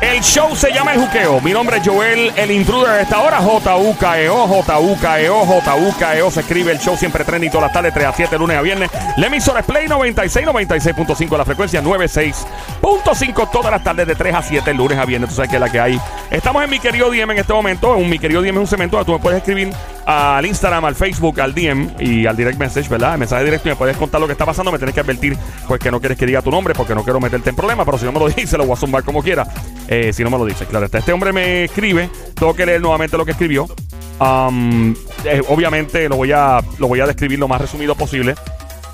[0.00, 1.42] El show se llama El Juqueo.
[1.42, 3.36] Mi nombre es Joel, el intruder de esta hora.
[3.38, 6.30] J-U-K-E-O, J-U-K-E-O, J-U-K-E-O.
[6.30, 8.90] Se escribe el show siempre trendy todas las tardes, 3 a 7, lunes a viernes.
[9.18, 14.42] La emisora es Play 96, 96.5, la frecuencia 96.5 todas las tardes de 3 a
[14.42, 15.28] 7, lunes a viernes.
[15.28, 16.00] Tú sabes que es la que hay.
[16.30, 17.94] Estamos en mi querido DM en este momento.
[17.94, 19.70] Un mi querido DM es un cemento donde tú me puedes escribir
[20.10, 23.12] al Instagram, al Facebook, al DM y al direct message, ¿verdad?
[23.12, 24.72] El mensaje directo y me puedes contar lo que está pasando.
[24.72, 25.36] Me tienes que advertir,
[25.68, 27.96] pues que no quieres que diga tu nombre porque no quiero meterte en problemas, pero
[27.96, 29.46] si no me lo dices, lo voy a zumbar como quiera.
[29.86, 30.86] Eh, si no me lo dices, claro.
[30.86, 33.68] Este hombre me escribe, tengo que leer nuevamente lo que escribió.
[33.68, 38.34] Eh, obviamente lo voy, a, lo voy a describir lo más resumido posible.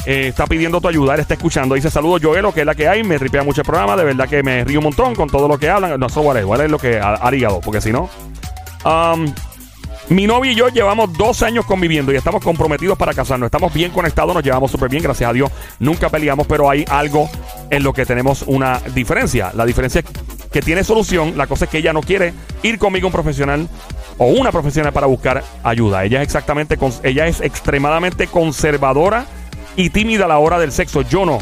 [0.04, 1.74] Eh, está pidiendo tu ayuda, él está escuchando.
[1.74, 3.02] Dice saludos Joel, que es la que hay.
[3.02, 3.96] Me ripea mucho el programa.
[3.96, 5.98] De verdad que me río un montón con todo lo que hablan.
[5.98, 8.10] No, eso vale, vale lo que ha, ha ligado, porque si no.
[8.84, 9.32] Um,
[10.08, 13.46] mi novia y yo llevamos dos años conviviendo y estamos comprometidos para casarnos.
[13.46, 15.50] Estamos bien conectados, nos llevamos súper bien, gracias a Dios.
[15.78, 17.28] Nunca peleamos, pero hay algo
[17.70, 19.50] en lo que tenemos una diferencia.
[19.54, 20.06] La diferencia es
[20.50, 21.36] que tiene solución.
[21.36, 22.32] La cosa es que ella no quiere
[22.62, 23.68] ir conmigo un profesional
[24.18, 26.04] o una profesional para buscar ayuda.
[26.04, 29.26] Ella es exactamente, ella es extremadamente conservadora
[29.76, 31.02] y tímida a la hora del sexo.
[31.02, 31.38] Yo no.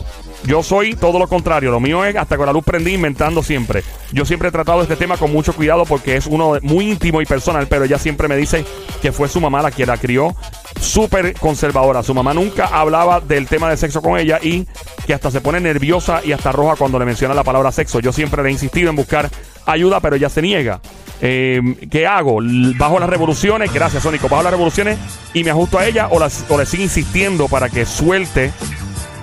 [0.46, 1.70] Yo soy todo lo contrario.
[1.70, 3.82] Lo mío es hasta con la luz prendí inventando siempre.
[4.12, 7.26] Yo siempre he tratado este tema con mucho cuidado porque es uno muy íntimo y
[7.26, 8.64] personal, pero ella siempre me dice
[9.00, 10.34] que fue su mamá la que la crió
[10.80, 12.02] súper conservadora.
[12.02, 14.66] Su mamá nunca hablaba del tema de sexo con ella y
[15.06, 18.00] que hasta se pone nerviosa y hasta roja cuando le menciona la palabra sexo.
[18.00, 19.30] Yo siempre le he insistido en buscar
[19.66, 20.80] ayuda, pero ella se niega.
[21.20, 22.40] Eh, ¿Qué hago?
[22.76, 23.72] ¿Bajo las revoluciones?
[23.72, 24.28] Gracias, Sónico.
[24.28, 24.98] ¿Bajo las revoluciones
[25.32, 28.52] y me ajusto a ella o, las, o le sigo insistiendo para que suelte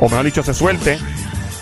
[0.01, 0.99] o mejor dicho, se suelte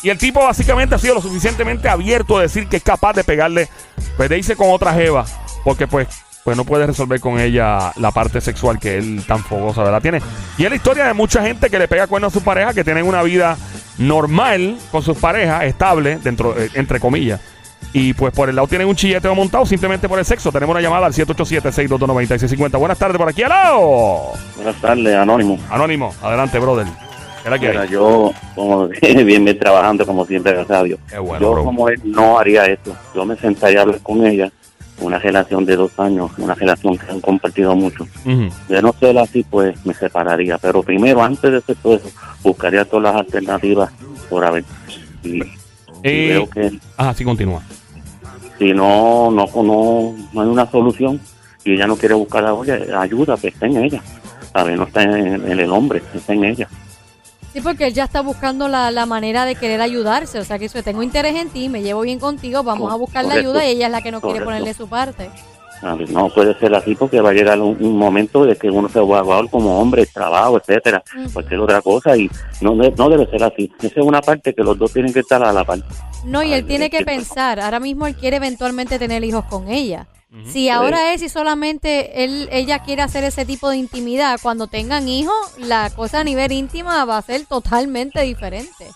[0.04, 3.26] Y el tipo básicamente ha sido lo suficientemente abierto a decir que es capaz de
[3.26, 3.68] pegarle,
[4.16, 5.26] pues de con otra jeva.
[5.66, 6.08] Porque pues
[6.44, 10.02] pues no puede resolver con ella la parte sexual que él tan fogosa, ¿verdad?
[10.02, 10.22] Tiene.
[10.58, 12.84] Y es la historia de mucha gente que le pega cuernos a su pareja, que
[12.84, 13.58] tienen una vida
[13.98, 17.40] normal con sus parejas, estable, dentro, eh, entre comillas.
[17.94, 20.52] Y pues por el lado tienen un chilleteo montado simplemente por el sexo.
[20.52, 22.80] Tenemos una llamada al 787-622-9650.
[22.80, 24.32] Buenas tardes por aquí, aló.
[24.56, 25.60] Buenas tardes, Anónimo.
[25.70, 26.88] Anónimo, adelante, brother.
[27.60, 31.00] Mira, yo, como bien, bien trabajando, como siempre, gracias a Dios.
[31.12, 32.96] yo, como él, no haría esto.
[33.14, 34.50] Yo me sentaría a hablar con ella
[35.00, 38.08] una relación de dos años, una relación que han compartido mucho.
[38.68, 40.58] De no ser así, pues me separaría.
[40.58, 42.10] Pero primero, antes de hacer todo eso,
[42.44, 43.92] buscaría todas las alternativas
[44.30, 44.64] por haber.
[45.24, 45.42] Y,
[46.04, 46.80] eh, veo que.
[46.98, 47.62] Ah, sí, continúa.
[48.60, 51.20] Si no, no, no, no hay una solución
[51.66, 54.02] y ella no quiere buscar ayuda, pues está en ella.
[54.54, 56.68] A ver, no está en el hombre, está en ella.
[57.54, 60.40] Sí, porque él ya está buscando la, la manera de querer ayudarse.
[60.40, 63.26] O sea, que eso, tengo interés en ti, me llevo bien contigo, vamos a buscar
[63.26, 65.30] la ayuda y ella es la que no quiere ponerle su parte.
[66.10, 69.20] No puede ser así porque va a llegar un, momento de que uno se va
[69.20, 71.04] a como hombre, trabajo, etcétera,
[71.34, 72.30] cualquier otra cosa y
[72.62, 73.72] no, no debe ser así.
[73.80, 75.80] Esa es una parte que los dos tienen que estar a la par.
[76.26, 80.08] No, y él tiene que pensar, ahora mismo él quiere eventualmente tener hijos con ella.
[80.46, 85.08] Si ahora es y solamente él, ella quiere hacer ese tipo de intimidad, cuando tengan
[85.08, 88.88] hijos, la cosa a nivel íntima va a ser totalmente diferente.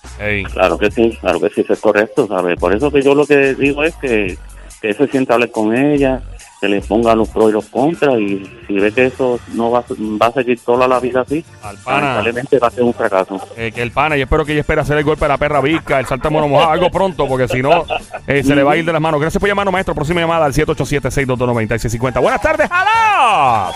[0.52, 2.60] Claro que sí, claro que sí, eso es correcto, ¿sabes?
[2.60, 4.38] Por eso que yo lo que digo es que,
[4.82, 6.24] que se sienta a hablar con ella,
[6.60, 9.84] que le ponga los pros y los contras y si ve que eso no va,
[9.90, 12.24] va a seguir toda la vida así, al pana,
[12.62, 13.40] va a ser un fracaso.
[13.56, 15.62] Eh, que el pana, y espero que ella espere hacer el golpe de la perra
[15.62, 17.86] visca, el salta mono mojado, algo pronto, porque si no,
[18.26, 19.22] eh, se le va a ir de las manos.
[19.22, 19.94] Gracias por llamarnos, maestro.
[19.94, 22.22] Próxima llamada al 787-622-9650.
[22.22, 23.72] Buenas tardes, ¡Hola!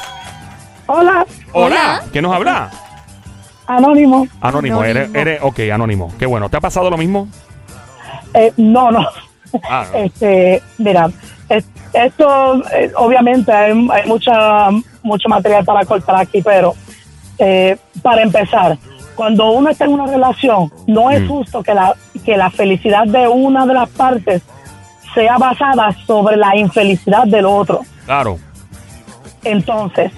[0.88, 1.25] Hola.
[1.54, 2.04] Hola.
[2.12, 2.69] ¿Quién nos habla?
[3.68, 4.28] Anónimo.
[4.42, 6.12] Anónimo, Eres, eres, ok, anónimo.
[6.19, 6.50] Qué bueno.
[6.50, 7.28] ¿Te ha pasado lo mismo?
[8.33, 9.07] Eh, no, no.
[9.63, 11.10] Ah, este, mira,
[11.94, 13.74] esto, eh, obviamente, hay,
[14.06, 14.69] mucha,
[15.03, 16.74] mucho material para cortar aquí, pero
[17.38, 18.77] eh, para empezar,
[19.15, 21.27] cuando uno está en una relación, no es mm.
[21.27, 21.95] justo que la,
[22.25, 24.42] que la felicidad de una de las partes
[25.13, 27.81] sea basada sobre la infelicidad del otro.
[28.06, 28.38] Claro.
[29.44, 30.12] Entonces,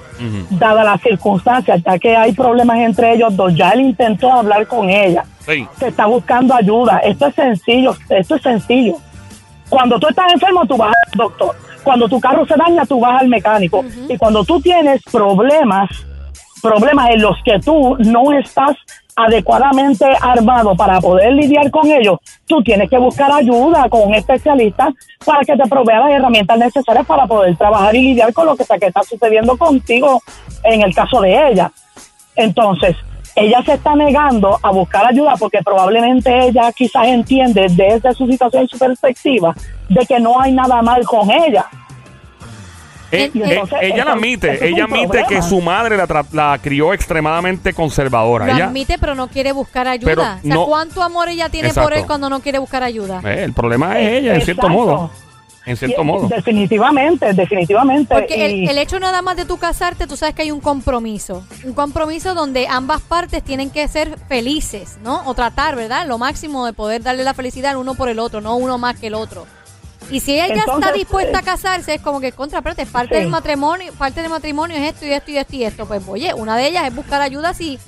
[0.52, 4.90] dada las circunstancias, ya que hay problemas entre ellos dos, ya él intentó hablar con
[4.90, 5.26] ella.
[5.46, 7.00] Se está buscando ayuda.
[7.00, 8.96] Esto es sencillo, esto es sencillo.
[9.70, 11.56] Cuando tú estás enfermo, tú vas doctor.
[11.84, 13.84] Cuando tu carro se daña, tú vas al mecánico.
[14.08, 15.90] Y cuando tú tienes problemas,
[16.62, 18.76] problemas en los que tú no estás
[19.16, 22.18] adecuadamente armado para poder lidiar con ellos,
[22.48, 24.92] tú tienes que buscar ayuda con un especialista
[25.24, 28.64] para que te provea las herramientas necesarias para poder trabajar y lidiar con lo que
[28.64, 30.22] está, que está sucediendo contigo
[30.64, 31.72] en el caso de ella.
[32.36, 32.96] Entonces,
[33.36, 38.64] ella se está negando a buscar ayuda porque probablemente ella quizás entiende desde su situación
[38.66, 39.56] y su perspectiva
[39.90, 41.66] de que no hay nada mal con ella
[43.14, 45.98] eh, eh, ella la admite, ella admite que su madre
[46.32, 48.48] la, crió extremadamente conservadora.
[48.48, 50.40] Lo admite, pero no quiere buscar ayuda.
[50.44, 53.22] o sea, ¿cuánto amor ella tiene por él cuando no quiere buscar ayuda?
[53.24, 55.12] Eh, el problema es ella, en cierto modo.
[55.66, 56.28] En cierto modo.
[56.28, 58.14] Definitivamente, definitivamente.
[58.14, 61.46] Porque el, hecho nada más de tú casarte, tú sabes que hay un compromiso.
[61.64, 65.24] Un compromiso donde ambas partes tienen que ser felices, ¿no?
[65.26, 66.08] O tratar, ¿verdad?
[66.08, 69.00] Lo máximo de poder darle la felicidad al uno por el otro, no uno más
[69.00, 69.46] que el otro.
[70.10, 73.30] Y si ella está dispuesta a eh, casarse, es como que contra, espérate, parte del
[73.30, 75.86] matrimonio, parte del matrimonio es esto y esto y esto y esto.
[75.86, 77.80] Pues oye, una de ellas es buscar ayuda si,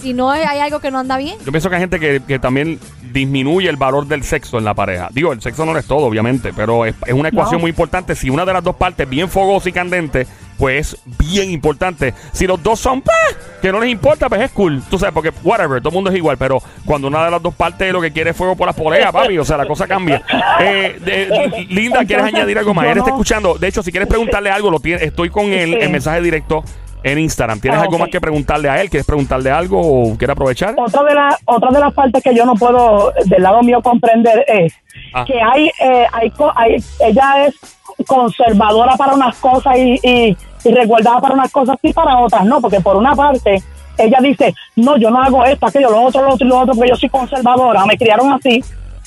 [0.00, 1.36] si no hay algo que no anda bien.
[1.44, 2.78] Yo pienso que hay gente que, también
[3.12, 5.08] disminuye el valor del sexo en la pareja.
[5.12, 8.14] Digo, el sexo no es todo, obviamente, pero es, una ecuación muy importante.
[8.14, 10.26] Si una de las dos partes bien fogosa y candente
[10.62, 12.14] pues bien importante.
[12.30, 14.80] Si los dos son, pues, que no les importa, pues es cool.
[14.88, 17.52] Tú sabes, porque whatever, todo el mundo es igual, pero cuando una de las dos
[17.52, 20.22] partes lo que quiere es fuego por las poleas, papi, o sea, la cosa cambia.
[20.60, 22.86] Eh, Linda, ¿quieres añadir algo más?
[22.86, 23.58] Él está escuchando.
[23.58, 26.62] De hecho, si quieres preguntarle algo, lo tiene, estoy con el, el mensaje directo
[27.02, 27.58] en Instagram.
[27.58, 28.88] ¿Tienes ah, algo más que preguntarle a él?
[28.88, 30.76] ¿Quieres preguntarle algo o quiere aprovechar?
[30.78, 34.44] Otra de, la, otra de las partes que yo no puedo del lado mío comprender
[34.46, 34.72] es
[35.12, 35.24] ah.
[35.26, 37.54] que hay, eh, hay, hay, ella es
[38.04, 42.60] conservadora para unas cosas y, y, y resguardada para unas cosas y para otras no,
[42.60, 43.62] porque por una parte
[43.98, 46.74] ella dice, no, yo no hago esto, aquello, lo otro, lo otro y lo otro,
[46.74, 48.62] porque yo soy conservadora, me criaron así,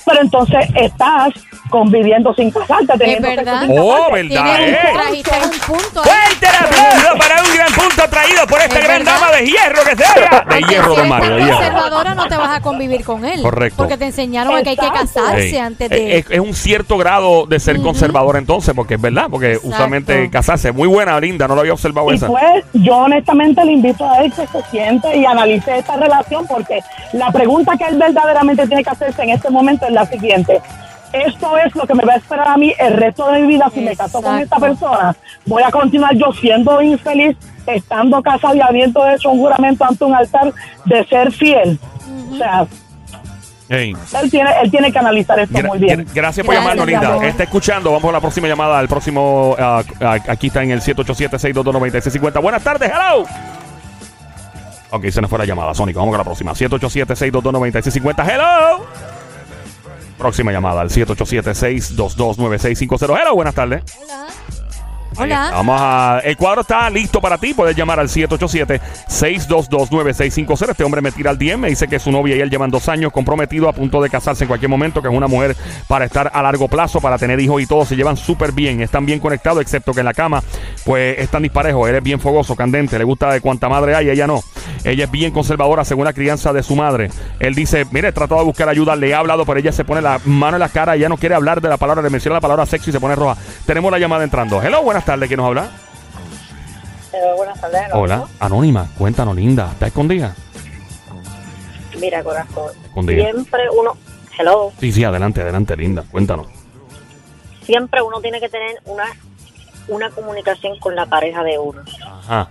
[0.06, 1.34] pero entonces estás
[1.70, 3.68] conviviendo sin casarte, teniendo es verdad.
[3.70, 4.62] Oh, verdad.
[4.62, 4.78] Eh.
[4.94, 6.04] Trajiste un punto.
[6.04, 9.96] Fuerte el aplauso para un gran punto traído por esta gran dama de hierro que
[9.96, 10.46] se haga.
[10.48, 11.38] De hierro, don Mario.
[11.38, 13.42] Si conservadora no te vas a convivir con él.
[13.42, 13.78] Correcto.
[13.78, 16.18] Porque te enseñaron que hay que casarse antes de.
[16.30, 20.72] Es, un cierto grado de ser conservador entonces, porque es verdad, porque usualmente casarse.
[20.72, 22.28] Muy buena, linda, no lo había observado y esa.
[22.28, 26.82] Pues yo honestamente le invito a él que se siente y analice esta relación, porque
[27.14, 30.62] la pregunta que él verdaderamente tiene que hacerse en este momento es la siguiente.
[31.14, 33.70] Esto es lo que me va a esperar a mí el resto de mi vida
[33.74, 35.16] si me caso con esta persona.
[35.46, 40.14] Voy a continuar yo siendo infeliz, estando casado y habiendo hecho un juramento ante un
[40.14, 40.54] altar
[40.84, 41.80] de ser fiel.
[42.32, 42.68] O sea,
[43.70, 43.96] Él,
[44.30, 46.06] tiene, él tiene que analizar esto muy bien.
[46.14, 47.26] Gracias por llamarnos, Linda.
[47.26, 47.94] Está escuchando.
[47.94, 48.82] Vamos a la próxima llamada.
[48.82, 52.42] El próximo, ah, ah, aquí está en el 787-622-9650.
[52.42, 53.26] Buenas tardes, hello.
[54.92, 56.00] Ok, se nos fue la llamada, Sónico.
[56.00, 56.52] Vamos con la próxima.
[56.54, 58.30] 787-622-9650.
[58.30, 58.86] Hello.
[60.18, 63.22] Próxima llamada al 787-622-9650.
[63.22, 63.84] Hello, buenas tardes.
[65.18, 65.52] Hola.
[65.52, 66.20] Vamos a.
[66.24, 67.54] El cuadro está listo para ti.
[67.54, 70.72] Puedes llamar al 787-622-9650.
[70.72, 71.58] Este hombre me tira al DM.
[71.58, 74.44] Me dice que su novia y él llevan dos años comprometido a punto de casarse
[74.44, 75.02] en cualquier momento.
[75.02, 75.56] Que es una mujer
[75.88, 77.86] para estar a largo plazo, para tener hijos y todo.
[77.86, 78.82] Se llevan súper bien.
[78.82, 80.44] Están bien conectados, excepto que en la cama,
[80.84, 81.90] pues están disparejos.
[81.90, 82.98] Él es bien fogoso, candente.
[82.98, 84.44] Le gusta de cuánta madre hay, ella no.
[84.84, 87.10] Ella es bien conservadora según la crianza de su madre.
[87.40, 88.96] Él dice: Mire, he tratado de buscar ayuda.
[88.96, 90.96] Le he hablado, pero ella se pone la mano en la cara.
[90.96, 93.16] Ella no quiere hablar de la palabra, le menciona la palabra sexo y se pone
[93.16, 93.38] roja.
[93.66, 94.62] Tenemos la llamada entrando.
[94.62, 95.70] Hello, buenas tardes, ¿quién nos habla?
[97.14, 97.82] Eh, buenas tardes.
[97.94, 100.36] Hola, Anónima, cuéntanos, linda, ¿está escondida?
[102.00, 102.72] Mira, corazón,
[103.06, 103.98] siempre uno...
[104.38, 104.74] Hello.
[104.82, 106.48] Sí, sí, adelante, adelante, linda, cuéntanos.
[107.62, 109.06] Siempre uno tiene que tener una,
[109.88, 111.82] una comunicación con la pareja de uno.
[112.06, 112.50] Ajá.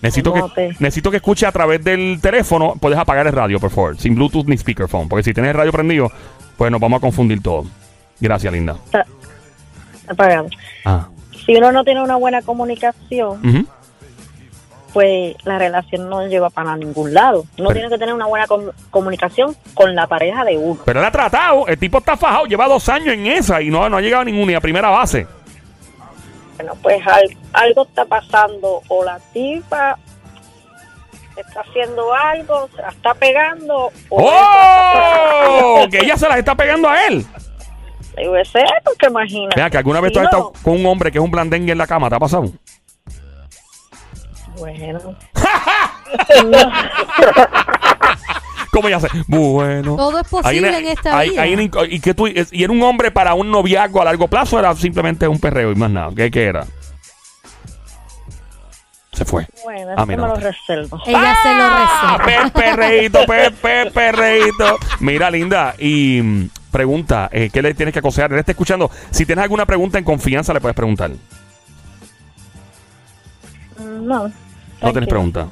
[0.00, 2.76] Necesito que, necesito que escuche a través del teléfono.
[2.80, 3.98] Puedes apagar el radio, por favor.
[3.98, 5.08] Sin Bluetooth ni speakerphone.
[5.08, 6.10] Porque si tienes el radio prendido,
[6.56, 7.66] pues nos vamos a confundir todo.
[8.20, 8.76] Gracias, linda.
[10.10, 10.48] Apagado.
[10.84, 11.08] Ah.
[11.44, 13.66] Si uno no tiene una buena comunicación,
[14.92, 17.44] pues la relación no lleva para ningún lado.
[17.58, 18.46] Uno tiene que tener una buena
[18.90, 20.80] comunicación con la pareja de uno.
[20.84, 23.88] Pero él ha tratado, el tipo está fajado, lleva dos años en esa y no,
[23.88, 25.26] no ha llegado a ninguna, ni a primera base.
[26.56, 27.00] Bueno, pues
[27.52, 29.96] algo está pasando o la tipa
[31.40, 33.90] está haciendo algo, se la está pegando.
[34.08, 35.86] ¡Oh!
[35.90, 37.24] que ella se la está pegando a él.
[38.44, 39.50] Ser, porque imagina.
[39.54, 41.78] Vea, que alguna vez tú has estado con un hombre que es un blandengue en
[41.78, 42.50] la cama, ¿te ha pasado?
[44.58, 45.16] Bueno.
[48.70, 49.08] ¿Cómo ya sé?
[49.26, 49.96] Bueno.
[49.96, 51.46] Todo es posible en esta vida.
[51.46, 55.26] y, que tú, y era un hombre para un noviazgo a largo plazo, era simplemente
[55.26, 56.10] un perreo y más nada.
[56.14, 56.66] ¿Qué, qué era?
[59.12, 59.46] Se fue.
[59.64, 61.00] Bueno, ah, me lo reservo.
[61.04, 62.50] Ella se lo ah, reserva.
[62.50, 64.78] Perreíto, Pepe, perreíto.
[65.00, 68.32] Mira, linda, y mm, pregunta, eh, ¿qué le tienes que aconsejar?
[68.32, 68.90] Él está escuchando.
[69.10, 71.10] Si tienes alguna pregunta en confianza, le puedes preguntar.
[73.78, 74.30] No.
[74.80, 75.48] ¿No tienes pregunta?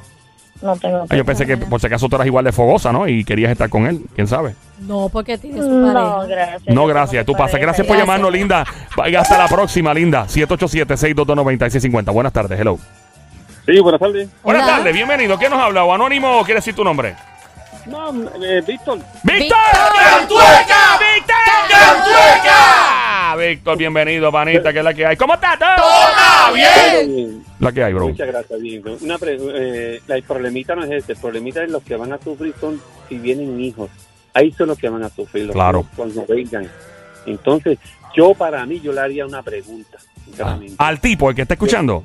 [0.62, 1.04] No tengo.
[1.08, 3.06] Ah, yo pensé que por si acaso tú eras igual de fogosa, ¿no?
[3.06, 4.02] Y querías estar con él.
[4.14, 4.54] ¿Quién sabe?
[4.80, 5.92] No, porque tienes su pareja.
[5.92, 6.74] No, gracias.
[6.74, 7.26] No, gracias.
[7.26, 7.60] Tú pasas.
[7.60, 8.64] Gracias por llamarnos, linda.
[9.18, 10.26] Hasta la próxima, linda.
[10.26, 12.12] 787-622-9650.
[12.12, 12.58] Buenas tardes.
[12.58, 12.78] Hello.
[13.66, 14.28] Sí, buenas tardes.
[14.42, 15.36] Buenas tardes, bienvenido.
[15.38, 15.92] ¿Quién nos ha hablado?
[15.92, 17.16] ¿Anónimo o quiere decir tu nombre?
[17.86, 18.10] No,
[18.42, 18.98] eh, Víctor.
[19.22, 19.58] ¡Víctor!
[20.20, 20.38] ¡Víctor!
[23.48, 25.16] Víctor, bienvenido, panita, que es la que hay.
[25.16, 25.58] ¿Cómo estás?
[25.58, 27.44] ¡Todo bien!
[27.60, 28.08] La que hay, bro.
[28.08, 28.98] Muchas gracias, Víctor.
[29.00, 32.54] Una eh, el problemita no es este, el problemita es los que van a sufrir
[32.60, 33.90] son si vienen hijos.
[34.34, 35.86] Ahí son los que van a sufrir, los claro.
[35.94, 36.68] cuando vengan.
[37.24, 37.78] Entonces,
[38.16, 39.98] yo para mí, yo le haría una pregunta.
[40.40, 42.04] Ah, al tipo, el que está escuchando.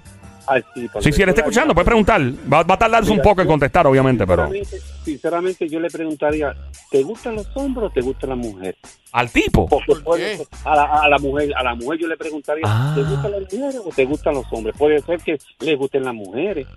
[0.99, 2.21] Sí, si él está escuchando, puede preguntar.
[2.51, 4.49] Va, a tardarse un poco en contestar, obviamente, pero.
[5.03, 6.55] Sinceramente, yo le preguntaría:
[6.89, 8.75] ¿te gustan los hombres o te gusta la mujer?
[9.11, 9.67] ¿Al tipo?
[10.65, 12.93] a, la, a, la, mujer, a la mujer yo le preguntaría: ah.
[12.95, 14.75] ¿te gustan las mujeres o te gustan los hombres?
[14.77, 16.67] Puede ser que le gusten las mujeres.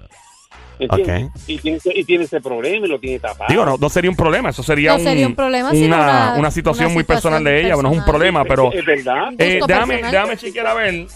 [0.76, 1.28] Okay.
[1.46, 3.46] Y, tiene, y tiene ese problema y lo tiene tapado.
[3.48, 7.44] Digo, no, no sería un problema, eso sería, un, problema, una, una, situación muy personal
[7.44, 8.72] de ella, bueno, es un problema, pero...
[8.72, 9.32] Es, verdad.
[9.38, 11.06] Eh, déjame, déjame chequear a ver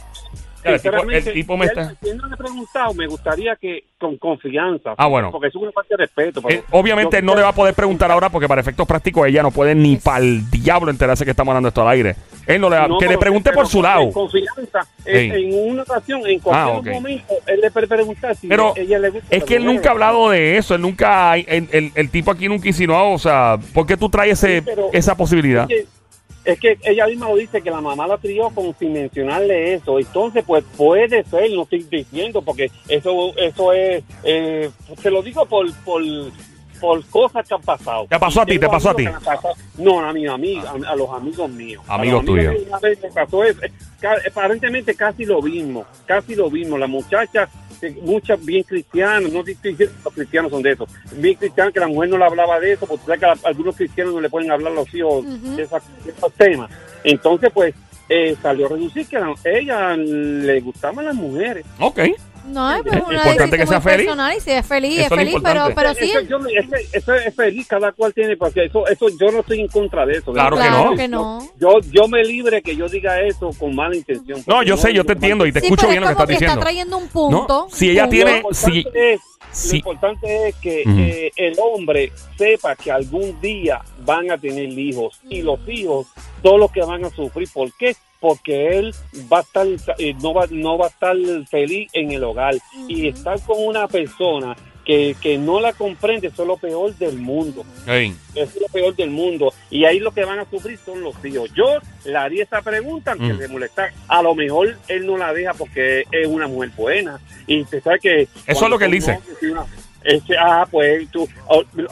[0.74, 1.94] el tipo, me está...
[2.02, 4.94] Si no le he preguntado, me gustaría que con confianza.
[4.96, 5.30] Ah, bueno.
[5.30, 6.40] Porque es una parte de respeto.
[6.48, 9.50] Eh, obviamente no le va a poder preguntar ahora porque para efectos prácticos ella no
[9.50, 12.16] puede ni para el diablo enterarse que estamos hablando esto al aire.
[12.46, 14.10] Él no le va, que le pregunte por su lado.
[14.12, 14.86] confianza.
[15.04, 19.10] En, una ocasión, en cualquier ah, momento, él le puede preguntar si Pero ella le
[19.10, 19.26] gusta.
[19.30, 20.74] Es que él nunca ha hablado de eso.
[20.74, 21.36] Él nunca.
[21.36, 23.10] El, el, tipo aquí nunca insinuado.
[23.10, 25.66] O sea, ¿por qué tú traes ese, esa posibilidad?
[25.68, 25.97] Es que
[26.82, 29.98] ella misma lo dice que la mamá la crió con sin mencionarle eso.
[29.98, 34.70] Entonces, pues puede ser, no estoy diciendo, porque eso eso es, eh,
[35.02, 36.02] se lo digo por, por,
[36.80, 38.06] por cosas que han pasado.
[38.08, 38.58] ¿Te pasó a ti?
[38.58, 39.04] ¿Te pasó a ti?
[39.76, 41.84] No, a mi amiga, a, los amigos míos.
[41.86, 42.54] Amigos tuyos.
[42.66, 43.60] Una vez me pasó eso,
[44.30, 46.78] aparentemente casi lo mismo, casi lo mismo.
[46.78, 47.48] La muchacha
[48.02, 51.80] muchas bien cristianas, no estoy diciendo que los cristianos son de eso, bien cristianos que
[51.80, 54.72] la mujer no le hablaba de eso, porque que algunos cristianos no le pueden hablar
[54.72, 55.24] a los hijos
[55.56, 56.70] de, esos temas.
[57.04, 57.74] Entonces, pues,
[58.08, 61.64] eh, salió a reducir que a ella le gustaban las mujeres.
[61.78, 62.00] Ok.
[62.48, 64.06] No, es pues, importante que sea feliz.
[64.06, 66.12] Personal y si es feliz, es feliz, pero, pero sí.
[66.92, 70.14] Eso, es feliz, cada cual tiene, porque eso, eso yo no estoy en contra de
[70.18, 70.32] eso.
[70.32, 70.56] Claro,
[70.96, 71.46] que, no.
[71.58, 74.42] Yo, yo me libre que yo diga eso con mala intención.
[74.46, 76.54] No, yo sé, yo te entiendo y te escucho bien lo que estás diciendo.
[76.54, 77.68] está trayendo un punto.
[77.70, 78.42] Si ella tiene...
[79.50, 84.68] Si, lo importante es que eh, el hombre sepa que algún día van a tener
[84.78, 86.06] hijos y los hijos
[86.42, 87.48] son los que van a sufrir.
[87.52, 87.96] ¿Por qué?
[88.20, 88.94] Porque él
[89.32, 89.66] va a estar
[89.98, 91.16] eh, no va no va a estar
[91.48, 92.54] feliz en el hogar.
[92.88, 97.18] Y estar con una persona que, que, no la comprende eso es lo peor del
[97.18, 97.62] mundo.
[98.34, 99.52] Es lo peor del mundo.
[99.70, 101.50] Y ahí lo que van a sufrir son los hijos.
[101.54, 103.52] Yo le haría esa pregunta aunque mm.
[103.52, 107.20] molesta a lo mejor él no la deja porque es una mujer buena.
[107.46, 109.18] Y te sabe que eso es lo que él dice.
[110.40, 111.28] ah, pues tú,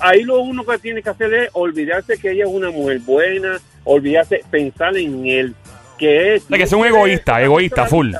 [0.00, 3.60] ahí lo uno que tiene que hacer es olvidarse que ella es una mujer buena,
[3.84, 5.54] olvidarse, pensar en él,
[5.96, 6.44] que es...
[6.44, 8.14] que es un egoísta, egoísta, full.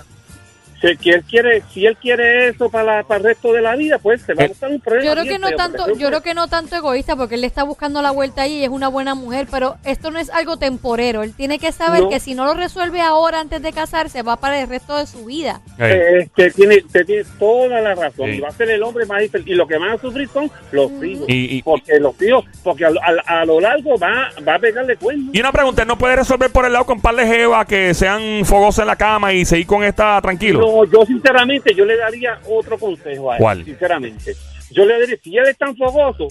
[0.80, 4.23] Si él quiere, si él quiere eso para, para el resto de la vida, pues
[4.23, 5.06] se va a eh, buscar un problema.
[5.06, 7.62] Yo creo que no tanto, yo creo que no tanto egoísta, porque él le está
[7.62, 11.23] buscando la vuelta ahí y es una buena mujer, pero esto no es algo temporero.
[11.23, 14.61] Él tiene que saber que si no lo resuelve ahora antes de casarse, va para
[14.61, 15.61] el resto de su vida.
[15.78, 18.35] Eh, que tiene, tiene toda la razón.
[18.35, 20.90] Y va a ser el hombre más Y lo que van a sufrir son los
[21.02, 21.25] hijos.
[21.28, 25.30] Y, porque los hijos, porque a, lo largo va, va a pegarle cuenta.
[25.33, 28.45] Y una pregunta, ¿no puede resolver por el lado con par de jeva que sean
[28.45, 30.66] fogosas en la cama y seguir con esta tranquilo?
[30.85, 33.42] Yo sinceramente, yo le daría otro consejo a él.
[33.42, 33.64] ¿Cuál?
[33.64, 34.35] Sinceramente.
[34.71, 36.28] Yo le diría, si él es tan fogoso,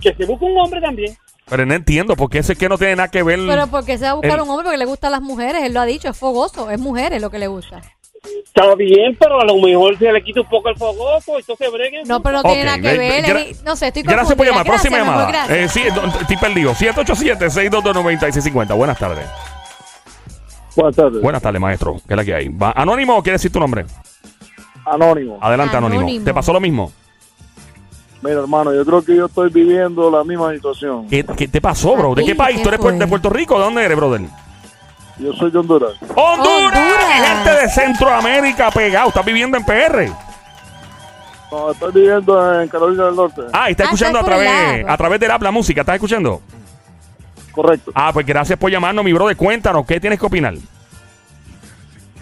[0.00, 1.16] que se busque un hombre también.
[1.46, 3.38] Pero no entiendo, porque ese que no tiene nada que ver.
[3.46, 5.80] Pero porque se va a buscar un hombre porque le gustan las mujeres, él lo
[5.80, 7.82] ha dicho, es fogoso, es mujeres lo que le gusta.
[8.44, 11.68] Está bien, pero a lo mejor se le quita un poco el fogoso, esto se
[11.68, 12.02] bregue.
[12.06, 13.54] No, pero no tiene nada que ver.
[13.64, 14.64] no sé, estoy Gracias por llamar.
[14.64, 15.46] Próxima llamada.
[15.54, 15.82] Eh, sí,
[16.20, 16.72] estoy perdido.
[16.72, 18.74] 787-622-9650.
[18.74, 19.26] Buenas tardes.
[20.76, 21.22] Buenas tardes.
[21.22, 21.96] Buenas tardes, maestro.
[22.06, 22.50] ¿Qué es la que hay?
[22.74, 23.86] ¿Anónimo o quiere decir tu nombre?
[24.84, 25.38] Anónimo.
[25.40, 26.24] Adelante, anónimo.
[26.24, 26.92] ¿Te pasó lo mismo?
[28.22, 31.06] Mira, hermano, yo creo que yo estoy viviendo la misma situación.
[31.08, 32.14] ¿Qué, te pasó, bro?
[32.14, 32.62] ¿De qué país?
[32.62, 33.58] ¿Tú eres de Puerto Rico?
[33.58, 34.22] ¿De dónde eres, brother?
[35.18, 35.92] Yo soy de Honduras.
[36.14, 37.28] ¡Honduras!
[37.28, 39.08] Gente de Centroamérica pegado.
[39.08, 40.10] ¿Estás viviendo en PR?
[41.52, 43.42] No, estoy viviendo en Carolina del Norte.
[43.52, 45.82] Ah, y está ah, escuchando a través, a través de la, música.
[45.82, 46.40] ¿Estás escuchando?
[47.54, 47.92] Correcto.
[47.94, 49.36] Ah, pues gracias por llamarnos, mi brother.
[49.36, 50.54] Cuéntanos, ¿qué tienes que opinar?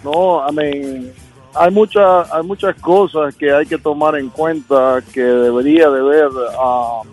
[0.03, 1.13] No, I mean,
[1.55, 6.27] hay muchas hay muchas cosas que hay que tomar en cuenta que debería de ver
[6.27, 7.05] uh,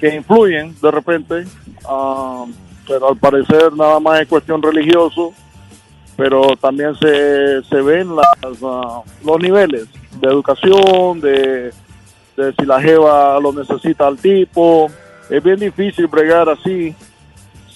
[0.00, 1.44] que influyen de repente
[1.88, 2.50] uh,
[2.86, 5.34] pero al parecer nada más es cuestión religioso
[6.16, 9.86] pero también se, se ven las, uh, los niveles
[10.18, 11.70] de educación de,
[12.36, 14.90] de si la jeva lo necesita al tipo
[15.28, 16.94] es bien difícil bregar así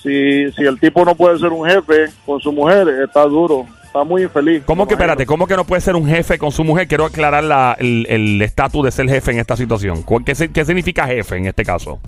[0.03, 4.05] si, si el tipo no puede ser un jefe con su mujer está duro está
[4.05, 4.63] muy infeliz.
[4.65, 6.89] ¿Cómo que, espérate, cómo que no puede ser un jefe con su mujer?
[6.89, 10.03] Quiero aclarar el estatus de ser jefe en esta situación.
[10.25, 12.01] ¿Qué, ¿Qué, significa jefe en este caso?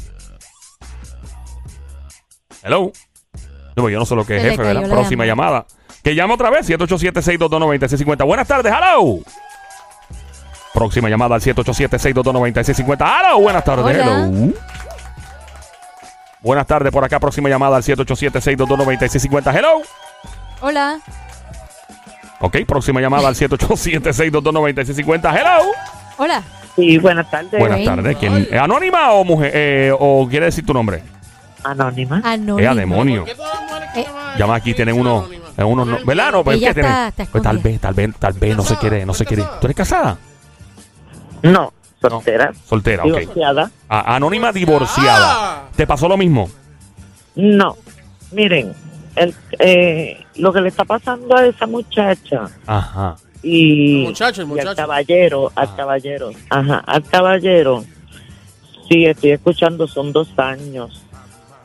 [2.62, 2.90] Hello.
[3.76, 4.88] No, yo no sé lo que es jefe, ¿verdad?
[4.88, 5.66] Próxima llamada.
[6.02, 8.26] Que llame otra vez, 787-622-9650.
[8.26, 9.18] Buenas tardes, hello.
[10.72, 13.20] Próxima llamada al 787-622-9650.
[13.20, 14.54] Hello, buenas tardes, hello.
[16.44, 19.54] Buenas tardes por acá, próxima llamada al 787-622-9650.
[19.56, 19.80] Hello.
[20.60, 21.00] Hola.
[22.40, 25.34] Ok, próxima llamada al 787-622-9650.
[25.34, 25.64] Hello.
[26.18, 26.42] Hola.
[26.76, 27.58] Sí, buenas tardes.
[27.58, 28.16] Buenas tardes.
[28.18, 29.52] ¿Quién, ¿Anónima o mujer?
[29.54, 31.02] Eh, ¿O quiere decir tu nombre?
[31.62, 32.20] Anónima.
[32.22, 32.70] Anónima.
[32.70, 33.24] Es demonio.
[33.96, 34.04] Eh,
[34.36, 35.26] Llama aquí, tienen uno.
[35.56, 36.32] uno no, ¿Verdad?
[36.32, 36.90] No, pues, ¿qué tiene?
[37.32, 39.44] pues tal vez, tal vez, tal vez no se quiere, no se quiere.
[39.60, 40.18] ¿Tú eres casada?
[41.42, 41.72] No,
[42.10, 42.52] soltera.
[42.66, 43.18] soltera, ok.
[43.18, 43.70] Divorciada.
[43.88, 45.68] Ah, anónima divorciada.
[45.76, 46.48] ¿Te pasó lo mismo?
[47.34, 47.76] No.
[48.32, 48.74] Miren,
[49.16, 52.48] el, eh, lo que le está pasando a esa muchacha.
[52.66, 53.16] Ajá.
[53.42, 57.84] Y, al caballero, al caballero, ajá, al caballero.
[58.88, 61.04] Sí, estoy escuchando, son dos años.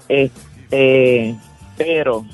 [0.10, 1.36] Este,
[1.77, 2.25] pero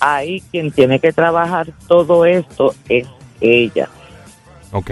[0.00, 3.06] ahí quien tiene que trabajar todo esto es
[3.40, 3.88] ella.
[4.72, 4.90] Ok.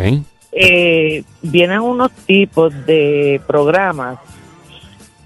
[0.52, 4.18] Eh, vienen unos tipos de programas,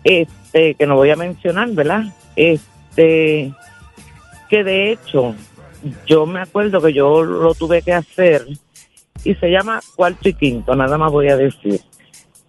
[0.05, 2.05] este, que no voy a mencionar, ¿verdad?
[2.37, 3.53] Este,
[4.49, 5.35] que de hecho
[6.07, 8.47] yo me acuerdo que yo lo tuve que hacer
[9.25, 11.81] y se llama cuarto y quinto, nada más voy a decir.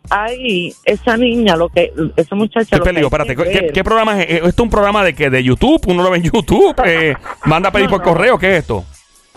[0.10, 2.80] Ahí, esa niña, lo que, esa muchacha.
[2.80, 3.36] ¿Qué, espérate,
[3.74, 4.36] ¿qué, programa es?
[4.36, 5.82] ¿Esto es un programa de que de YouTube?
[5.88, 6.76] ¿Uno lo ve en YouTube?
[6.86, 7.14] Eh,
[7.46, 8.38] ¿Manda a pedir por correo?
[8.38, 8.86] ¿Qué es esto?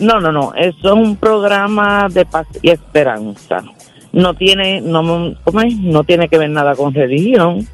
[0.00, 0.52] No, no, no.
[0.54, 3.62] Eso es un programa de paz y esperanza.
[4.12, 5.76] No tiene, no, ¿cómo es?
[5.76, 7.66] No tiene que ver nada con religión.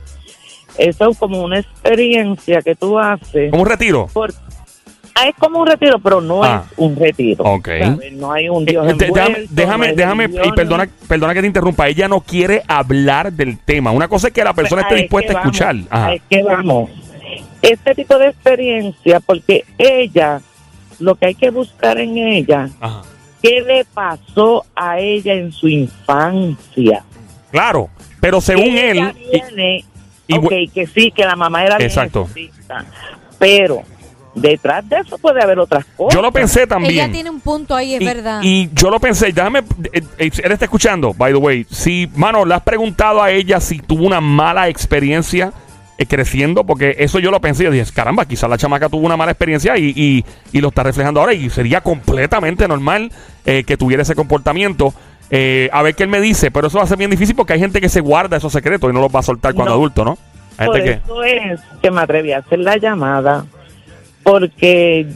[0.77, 3.51] Eso es como una experiencia que tú haces.
[3.51, 4.09] ¿Como un retiro?
[4.13, 4.35] Por,
[5.19, 6.65] Ah, es como un retiro, pero no es ah.
[6.77, 7.43] un retiro.
[7.43, 7.69] Ok.
[8.13, 11.89] No hay un Dios eh, envuelto, Déjame, déjame, y perdona, perdona que te interrumpa.
[11.89, 13.93] Ella no quiere hablar del tema.
[13.93, 15.77] Una cosa es que la persona esté dispuesta a escuchar.
[16.13, 16.91] Es que vamos.
[17.63, 20.43] Este tipo de experiencia, porque ella,
[20.99, 22.69] lo que hay que buscar en ella,
[23.43, 27.05] ¿qué le pasó a ella en su infancia?
[27.51, 27.89] Claro,
[28.21, 29.13] pero según él...
[29.31, 29.85] Viene,
[30.33, 32.29] ok, que sí, que la mamá era Exacto.
[33.39, 33.83] pero
[34.35, 36.15] detrás de eso puede haber otras cosas.
[36.15, 36.93] Yo lo pensé también.
[36.93, 38.41] Ella tiene un punto ahí, es verdad.
[38.43, 39.61] Y yo lo pensé, déjame,
[39.93, 41.67] eh, eh, él está escuchando, by the way.
[41.71, 45.53] Si, mano, le has preguntado a ella si tuvo una mala experiencia
[45.99, 49.17] eh, creciendo, porque eso yo lo pensé y dije, caramba, quizás la chamaca tuvo una
[49.17, 53.11] mala experiencia y, y, lo está reflejando ahora y sería completamente normal
[53.45, 54.93] que tuviera ese comportamiento.
[55.31, 57.61] a ver qué él me dice, pero eso va a ser bien difícil porque hay
[57.61, 60.19] gente que se guarda esos secretos y no los va a soltar cuando adulto, ¿no?
[60.57, 63.45] Por eso es que me atreví a hacer la llamada
[64.27, 65.07] porque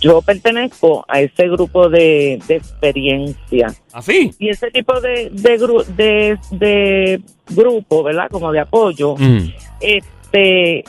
[0.00, 3.74] yo pertenezco a ese grupo de, experiencia.
[3.92, 4.30] ¿Así?
[4.32, 8.28] ¿Ah, y ese tipo de, de, de, grupo, ¿verdad?
[8.30, 9.48] Como de apoyo, mm.
[10.32, 10.84] Este,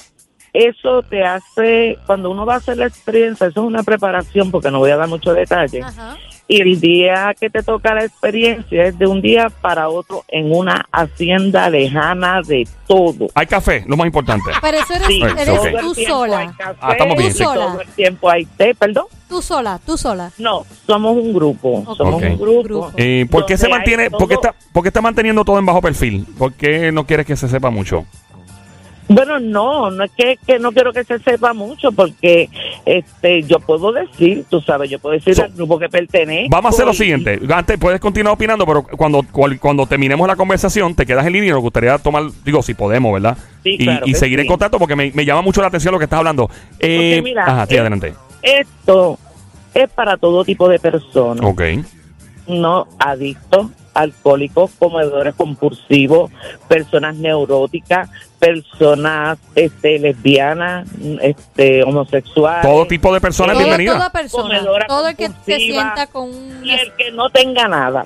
[0.54, 4.72] eso te hace, cuando uno va a hacer la experiencia, eso es una preparación, porque
[4.72, 5.82] no voy a dar mucho detalle.
[5.82, 6.18] Ajá
[6.52, 10.54] y el día que te toca la experiencia es de un día para otro en
[10.54, 13.28] una hacienda lejana de todo.
[13.36, 14.52] Hay café, lo más importante.
[14.62, 16.54] Pero eso eres, tú sola.
[16.82, 17.34] ah, estamos bien.
[17.38, 19.06] Todo el tiempo hay té, perdón.
[19.30, 20.30] Tú sola, tú sola.
[20.40, 21.86] No, somos un grupo.
[21.96, 22.92] Somos un grupo.
[22.98, 25.82] ¿Y por qué se mantiene, por qué, está, por qué está manteniendo todo en bajo
[25.82, 26.28] perfil?
[26.38, 28.06] ¿Por qué no quieres que se sepa mucho?
[29.08, 32.50] Bueno, no, no es que, no quiero que se sepa mucho porque
[32.86, 36.48] este yo puedo decir, tú sabes, yo puedo decir al grupo que pertenece.
[36.50, 39.26] Vamos a hacer lo siguiente, antes puedes continuar opinando, pero cuando
[39.60, 43.14] cuando terminemos la conversación te quedas en línea y nos gustaría tomar, digo, si podemos,
[43.14, 43.38] ¿verdad?
[43.64, 46.20] Sí, y, y seguir en contacto porque me, llama mucho la atención lo que estás
[46.20, 46.50] hablando.
[46.80, 48.14] Eh, ajá, sí, adelante.
[48.42, 49.20] Esto
[49.74, 51.46] es para todo tipo de personas.
[51.46, 51.62] Ok.
[52.48, 56.32] No adictos, alcohólicos, comedores compulsivos,
[56.68, 60.88] personas neuróticas, personas este, lesbianas,
[61.22, 62.62] este, homosexuales.
[62.64, 63.98] Todo tipo de personas bienvenidas.
[63.98, 66.30] Toda persona, todo el que se sienta con
[66.64, 68.06] Y el que no tenga nada.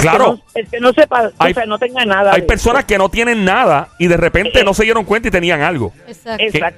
[0.00, 0.40] Claro.
[0.54, 2.32] El que no, sepa, o sea, no tenga nada.
[2.32, 5.62] Hay personas que no tienen nada y de repente no se dieron cuenta y tenían
[5.62, 5.92] algo.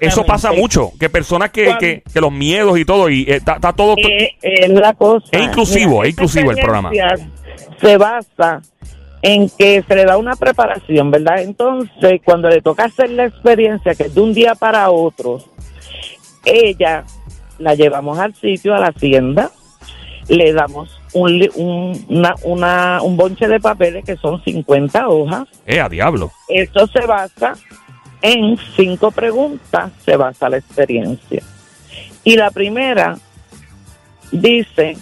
[0.00, 0.92] Eso pasa mucho.
[0.98, 3.96] Que personas que, que, que, los miedos y todo, y eh, está todo.
[3.98, 5.26] Eh, es la cosa.
[5.32, 6.90] Es inclusivo, es inclusivo el programa.
[7.80, 8.62] Se basa
[9.22, 11.40] en que se le da una preparación, ¿verdad?
[11.40, 15.42] Entonces, cuando le toca hacer la experiencia, que es de un día para otro,
[16.44, 17.04] ella
[17.58, 19.50] la llevamos al sitio, a la hacienda,
[20.28, 21.48] le damos un,
[22.08, 25.48] una, una, un bonche de papeles que son 50 hojas.
[25.66, 26.30] ¡Eh, a diablo!
[26.48, 27.54] Esto se basa
[28.22, 31.42] en cinco preguntas, se basa la experiencia.
[32.24, 33.16] Y la primera
[34.32, 34.96] dice,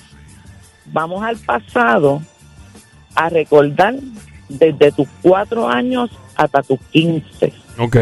[0.86, 2.22] vamos al pasado
[3.14, 3.94] a recordar
[4.48, 7.52] desde tus cuatro años hasta tus quince.
[7.78, 7.96] Ok.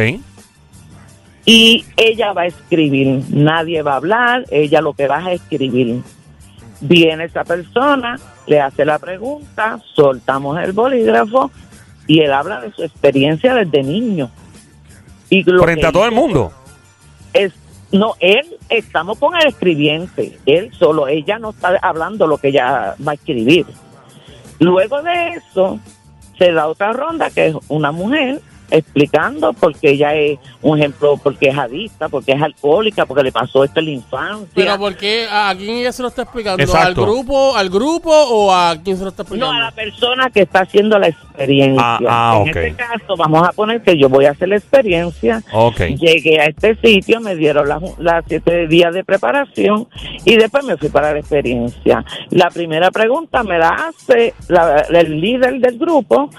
[1.44, 6.02] Y ella va a escribir, nadie va a hablar, ella lo que va a escribir.
[6.80, 11.50] Viene esa persona, le hace la pregunta, soltamos el bolígrafo
[12.06, 14.30] y él habla de su experiencia desde niño.
[15.30, 16.52] Y Frente a todo el mundo.
[17.32, 17.52] Es,
[17.90, 22.94] no, él, estamos con el escribiente, él solo, ella no está hablando lo que ella
[23.06, 23.66] va a escribir.
[24.62, 25.80] Luego de eso,
[26.38, 28.40] se da otra ronda que es una mujer
[28.72, 33.64] explicando porque ella es un ejemplo, porque es adicta, porque es alcohólica, porque le pasó
[33.64, 34.48] esto en la infancia.
[34.54, 35.26] Pero ¿por qué?
[35.30, 36.62] ¿A quién ella se lo está explicando?
[36.74, 39.52] ¿Al grupo al grupo o a quién se lo está explicando?
[39.52, 41.82] No, a la persona que está haciendo la experiencia.
[41.84, 45.42] Ah, ah, en este caso, vamos a poner que yo voy a hacer la experiencia.
[45.52, 45.96] Okay.
[45.96, 49.88] Llegué a este sitio, me dieron las siete días de preparación
[50.24, 52.04] y después me fui para la experiencia.
[52.30, 54.34] La primera pregunta me la hace
[54.90, 56.30] el líder del grupo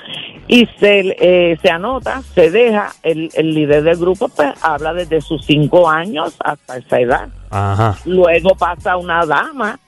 [0.47, 5.21] y se, eh, se anota, se deja, el, el líder del grupo pues habla desde
[5.21, 7.29] sus cinco años hasta esa edad.
[7.49, 7.97] Ajá.
[8.05, 9.79] Luego pasa una dama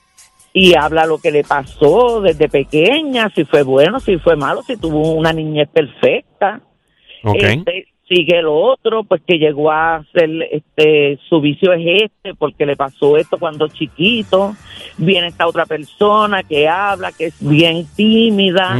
[0.53, 4.77] y habla lo que le pasó desde pequeña, si fue bueno, si fue malo, si
[4.77, 6.61] tuvo una niñez perfecta.
[7.23, 7.57] Okay.
[7.57, 12.65] Este, sigue el otro, pues que llegó a ser, este, su vicio es este, porque
[12.65, 14.55] le pasó esto cuando chiquito.
[14.97, 18.77] Viene esta otra persona que habla, que es bien tímida,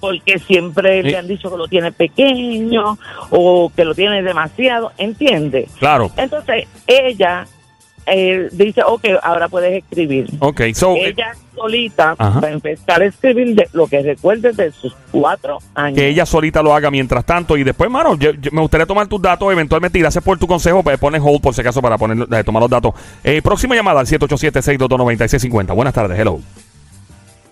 [0.00, 2.98] porque siempre le han dicho que lo tiene pequeño
[3.30, 5.68] o que lo tiene demasiado, ¿entiende?
[5.78, 6.10] Claro.
[6.16, 7.46] Entonces, ella
[8.06, 10.28] eh, dice, ok, ahora puedes escribir.
[10.40, 10.94] Ok, so...
[10.96, 15.58] Eh, ella solita va a empezar a escribir de lo que recuerde de sus cuatro
[15.74, 15.96] años.
[15.96, 17.56] Que ella solita lo haga mientras tanto.
[17.56, 19.98] Y después, mano, me gustaría tomar tus datos eventualmente.
[19.98, 20.82] Y gracias por tu consejo.
[20.82, 22.94] Pues pones hold por si acaso para poner, eh, tomar los datos.
[23.22, 25.74] Eh, próxima llamada al 787-622-9650.
[25.74, 26.40] Buenas tardes, hello.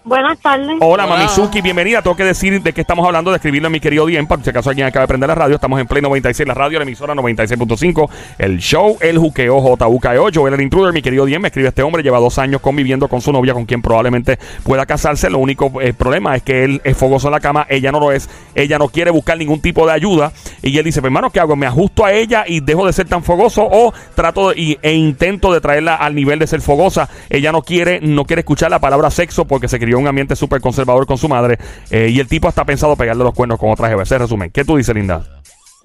[0.02, 0.78] Buenas tardes.
[0.80, 2.00] Hola, Mamizuki, bienvenida.
[2.00, 4.48] Tengo que decir de qué estamos hablando, de escribirle a mi querido Dien, por si
[4.48, 5.56] acaso alguien acaba de prender la radio.
[5.56, 8.08] Estamos en Play 96, la radio, la emisora 96.5,
[8.38, 10.28] el show, el juqueo, JUKEO.
[10.32, 13.20] Joel el intruder, mi querido Dien, me escribe este hombre, lleva dos años conviviendo con
[13.20, 15.28] su novia, con quien probablemente pueda casarse.
[15.28, 18.10] Lo único eh, problema es que él es fogoso en la cama, ella no lo
[18.10, 20.32] es, ella no quiere buscar ningún tipo de ayuda.
[20.62, 21.56] Y él dice, pues, hermano, ¿qué hago?
[21.56, 25.52] ¿Me ajusto a ella y dejo de ser tan fogoso o trato y, e intento
[25.52, 27.10] de traerla al nivel de ser fogosa?
[27.28, 30.37] Ella no quiere, no quiere escuchar la palabra sexo porque se crió en un ambiente
[30.37, 31.59] súper conservador con su madre.
[31.90, 34.03] Eh, y el tipo hasta pensado pegarle los cuernos con otra jeva.
[34.03, 34.50] Ese resumen.
[34.50, 35.24] ¿Qué tú dices, Linda?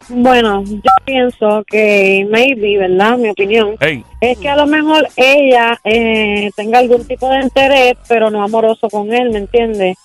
[0.08, 3.18] Bueno, yo pienso que maybe, ¿verdad?
[3.18, 3.76] Mi opinión
[4.22, 8.88] es que a lo mejor ella eh, tenga algún tipo de interés, pero no amoroso
[8.90, 9.98] con él, ¿me entiendes?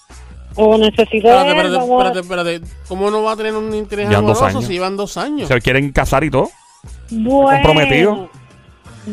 [0.57, 1.47] O necesita.
[1.47, 5.49] Espérate, espérate, espérate, ¿Cómo no va a tener un interés amoroso si llevan dos años?
[5.49, 6.51] ¿Se quieren casar y todo?
[7.11, 7.63] Bueno.
[7.63, 8.31] ¿Comprometido?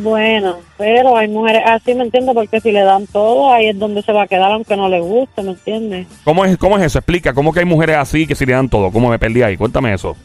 [0.04, 2.36] Bueno, pero hay mujeres así, ¿me entiendes?
[2.36, 5.00] Porque si le dan todo, ahí es donde se va a quedar aunque no le
[5.00, 6.08] guste, ¿me entiendes?
[6.24, 7.00] ¿Cómo es, cómo es eso?
[7.00, 8.92] Explica, ¿cómo que hay mujeres así que si le dan todo?
[8.92, 9.58] ¿Cómo me perdí ahí?
[9.58, 10.16] Cuéntame eso.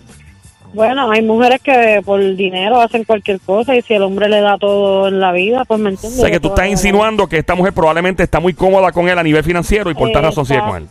[0.75, 4.57] Bueno, hay mujeres que por dinero hacen cualquier cosa y si el hombre le da
[4.57, 6.19] todo en la vida, pues me entiendes.
[6.19, 9.19] O sea, que tú estás insinuando que esta mujer probablemente está muy cómoda con él
[9.19, 10.89] a nivel financiero y por tal razón sigue con él.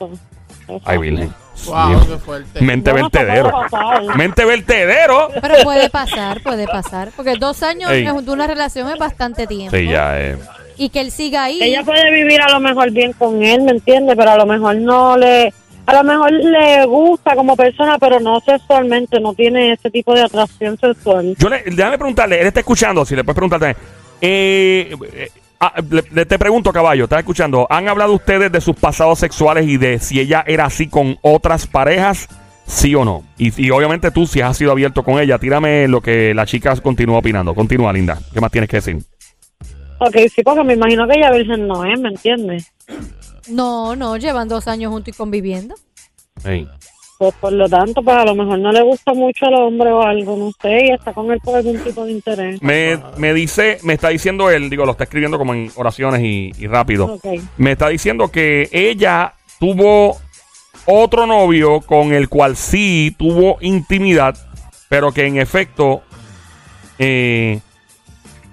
[0.86, 1.34] Ay, Virgen.
[1.66, 2.62] Wow, qué fuerte.
[2.62, 3.52] Mente vertedero.
[4.16, 5.30] Mente vertedero.
[5.42, 7.10] Pero puede pasar, puede pasar.
[7.16, 9.76] Porque dos años de una relación es bastante tiempo.
[9.76, 10.38] Sí, ya eh.
[10.78, 11.60] Y que él siga ahí.
[11.62, 14.16] Ella puede vivir a lo mejor bien con él, ¿me entiende?
[14.16, 15.54] Pero a lo mejor no le...
[15.86, 20.22] A lo mejor le gusta como persona, pero no sexualmente, no tiene ese tipo de
[20.22, 21.36] atracción sexual.
[21.38, 23.76] Yo le, déjame preguntarle, él está escuchando, si le puedes preguntar
[24.22, 25.32] Eh, eh
[25.64, 27.68] Ah, le, te pregunto, caballo, ¿estás escuchando?
[27.70, 31.68] ¿Han hablado ustedes de sus pasados sexuales y de si ella era así con otras
[31.68, 32.28] parejas?
[32.66, 33.24] ¿Sí o no?
[33.38, 37.20] Y, obviamente tú, si has sido abierto con ella, tírame lo que la chica continúa
[37.20, 37.54] opinando.
[37.54, 38.18] Continúa, linda.
[38.34, 38.98] ¿Qué más tienes que decir?
[40.00, 42.74] Ok, sí, porque me imagino que ella virgen no es, ¿me entiendes?
[43.48, 45.76] No, no, llevan dos años juntos y conviviendo.
[47.22, 50.02] Pues por lo tanto, pues a lo mejor no le gusta mucho al hombre o
[50.02, 52.60] algo, no sé, y está con él por algún tipo de interés.
[52.64, 56.52] Me, me dice, me está diciendo él, digo, lo está escribiendo como en oraciones y,
[56.66, 57.20] rápido.
[57.58, 60.18] Me está diciendo que ella tuvo
[60.88, 64.36] otro novio con el cual sí tuvo intimidad,
[64.90, 66.02] pero que en efecto,
[66.98, 67.60] eh,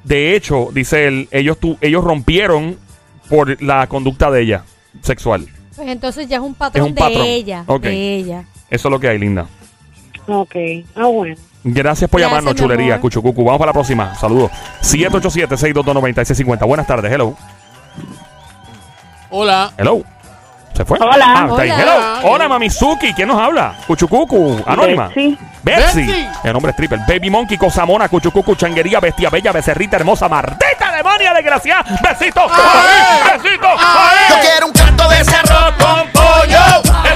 [0.04, 2.76] de hecho, dice él, ellos, tu, ellos rompieron
[3.30, 4.64] por la conducta de ella
[5.00, 5.48] sexual.
[5.74, 7.64] Pues entonces ya es un patrón, de ella.
[7.80, 8.44] De ella.
[8.70, 9.46] Eso es lo que hay, linda.
[10.26, 10.54] Ok,
[10.94, 11.36] ah, bueno.
[11.64, 13.44] Gracias por llamarnos, chulería, Cuchucucu.
[13.44, 14.14] Vamos para la próxima.
[14.14, 14.50] Saludos.
[14.82, 16.66] 787-622-9650.
[16.66, 17.34] Buenas tardes, hello.
[19.30, 19.72] Hola.
[19.76, 20.02] Hello.
[20.74, 20.98] ¿Se fue?
[21.00, 21.34] Hola.
[21.36, 21.64] Ah, Hola.
[21.64, 22.30] Hello.
[22.30, 23.12] Hola, Mamizuki.
[23.12, 23.74] ¿Quién nos habla?
[23.86, 24.62] Cuchucucu.
[24.64, 25.10] Anónima.
[25.12, 25.36] Sí.
[25.62, 26.28] Betsy.
[26.44, 26.98] El nombre es Triple.
[27.06, 31.82] Baby Monkey, Cosamona, Cuchucucu, Changuería, Bestia Bella, Becerrita, Hermosa, Mardita, Demonia, Desgracia.
[31.82, 32.42] Besito.
[32.48, 33.68] Besito.
[34.30, 37.07] Yo quiero un canto de cerro con pollo.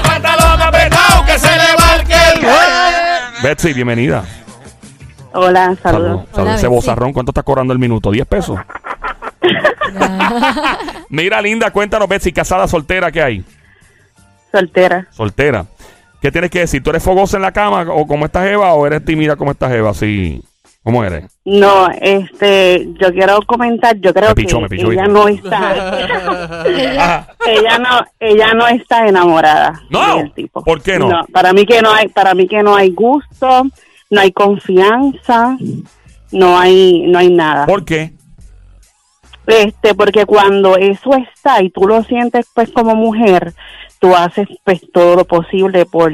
[3.43, 4.23] Betsy, bienvenida.
[5.33, 6.21] Hola, saludos.
[6.31, 6.55] Saludos.
[6.55, 8.09] Ese bozarrón, ¿cuánto está cobrando el minuto?
[8.09, 8.57] ¿10 pesos?
[11.09, 13.43] Mira, linda, cuéntanos, Betsy, casada, soltera, ¿qué hay?
[14.49, 15.07] Soltera.
[15.11, 15.65] Soltera.
[16.21, 16.81] ¿Qué tienes que decir?
[16.81, 19.73] ¿Tú eres fogosa en la cama o como estás Eva o eres tímida como estás
[19.73, 19.93] Eva?
[19.93, 20.41] Sí.
[20.83, 21.31] ¿Cómo eres?
[21.45, 26.05] No, este, yo quiero comentar, yo creo que ella no está,
[27.47, 30.61] ella, no, ella no está enamorada no, del tipo.
[30.61, 31.07] ¿Por qué no?
[31.07, 31.25] no?
[31.31, 33.63] Para mí que no hay, para mí que no hay gusto,
[34.09, 35.57] no hay confianza,
[36.33, 37.65] no hay, no hay nada.
[37.65, 38.11] ¿Por qué?
[39.47, 43.53] Este, porque cuando eso está y tú lo sientes pues como mujer,
[43.99, 46.11] tú haces pues todo lo posible por,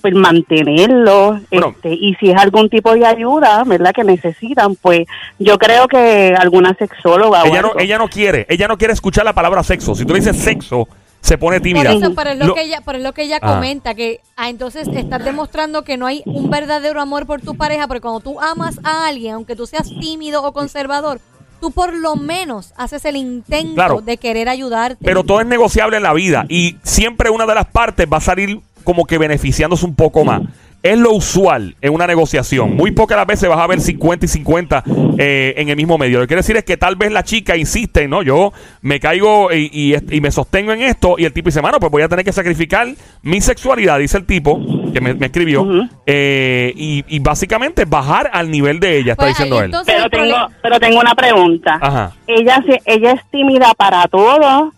[0.00, 3.92] por mantenerlo, este, y si es algún tipo de ayuda, ¿verdad?
[3.92, 5.06] Que necesitan, pues
[5.38, 9.32] yo creo que alguna sexóloga ella no, ella no quiere, ella no quiere escuchar la
[9.32, 9.94] palabra sexo.
[9.94, 10.88] Si tú le dices sexo,
[11.20, 11.92] se pone tímida.
[11.92, 13.54] Por eso, pero es lo, que ella, por lo que ella ah.
[13.54, 17.86] comenta, que ah, entonces estás demostrando que no hay un verdadero amor por tu pareja,
[17.86, 21.20] porque cuando tú amas a alguien, aunque tú seas tímido o conservador,
[21.60, 25.04] tú por lo menos haces el intento de querer ayudarte.
[25.04, 28.22] Pero todo es negociable en la vida y siempre una de las partes va a
[28.22, 30.42] salir como que beneficiándose un poco más.
[30.82, 32.74] Es lo usual en una negociación.
[32.74, 34.82] Muy pocas las veces vas a ver 50 y 50
[35.18, 36.18] eh, en el mismo medio.
[36.18, 38.22] Lo que quiere decir es que tal vez la chica insiste, ¿no?
[38.22, 42.00] Yo me caigo y, me sostengo en esto y el tipo dice, mano, pues voy
[42.00, 42.88] a tener que sacrificar
[43.20, 44.58] mi sexualidad, dice el tipo
[44.94, 45.66] que me, escribió,
[46.06, 49.72] eh, y, básicamente bajar al nivel de ella, está pues, diciendo él.
[49.84, 52.14] Pero tengo, pero tengo una pregunta.
[52.26, 54.72] Ella, ella es tímida para todo,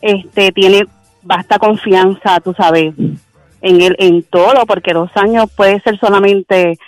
[0.00, 0.86] este, tiene
[1.22, 2.94] basta confianza, tú sabes
[3.62, 6.78] en el en todo porque dos años puede ser solamente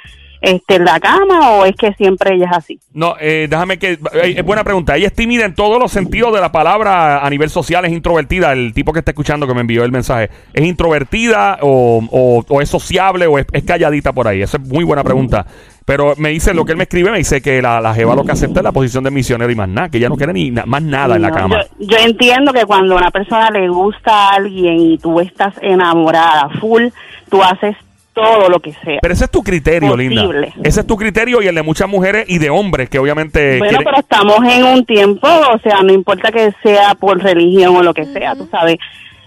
[0.44, 2.80] este, en la cama o es que siempre ella es así?
[2.92, 3.92] No, eh, déjame que...
[3.92, 4.94] Eh, es buena pregunta.
[4.94, 8.52] Ella es tímida en todos los sentidos de la palabra a nivel social, es introvertida.
[8.52, 12.68] El tipo que está escuchando que me envió el mensaje, ¿es introvertida o, o, es
[12.68, 14.42] sociable o es, calladita por ahí?
[14.42, 15.46] Esa es muy buena pregunta.
[15.84, 18.24] Pero me dice, lo que él me escribe, me dice que la, la Jeva lo
[18.24, 20.50] que acepta es la posición de misionero y más nada, que ella no quiere ni
[20.50, 21.60] más nada en la cama.
[21.78, 25.54] Yo, yo, entiendo que cuando a una persona le gusta a alguien y tú estás
[25.60, 26.84] enamorada, full,
[27.28, 27.76] tú haces
[28.14, 29.00] todo lo que sea.
[29.02, 30.24] Pero ese es tu criterio, Linda.
[30.62, 33.58] Ese es tu criterio y el de muchas mujeres y de hombres que obviamente...
[33.58, 37.82] Bueno, pero estamos en un tiempo, o sea, no importa que sea por religión o
[37.82, 38.76] lo que sea, tú sabes.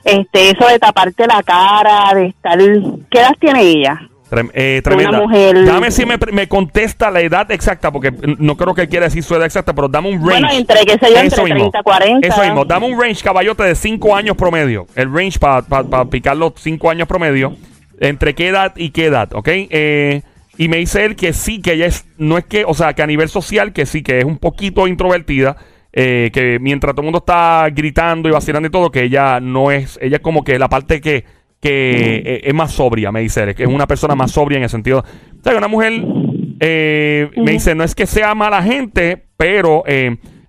[0.04, 2.58] Este, eso de taparte la cara, de estar...
[2.58, 4.10] ¿Qué edad tiene ella?
[4.54, 5.22] Eh, tremenda.
[5.22, 5.66] Mujer...
[5.66, 9.36] Dame si me, me, contesta la edad exacta, porque no creo que quiera decir su
[9.36, 10.42] edad exacta, pero dame un range.
[10.42, 12.28] Bueno, entre, qué sé yo, entre 30, 40.
[12.28, 14.88] Eso mismo, dame un range, caballote, de 5 años promedio.
[14.96, 17.56] El range para pa, picar los 5 años promedio
[18.00, 19.48] entre qué edad y qué edad, ¿ok?
[19.50, 20.22] Eh,
[20.58, 23.04] y me dice él que sí, que ella es, no es que, o sea, que
[23.04, 25.58] a nivel social, que sí, que es un poquito introvertida,
[25.94, 29.72] eh, que mientras todo el mundo está gritando y vacilando y todo, que ella no
[29.72, 31.26] es, ella es como que la parte que,
[31.60, 34.70] que eh, es más sobria, me dice que es una persona más sobria en el
[34.70, 39.84] sentido, o sea, una mujer, me dice, no es que sea mala gente, pero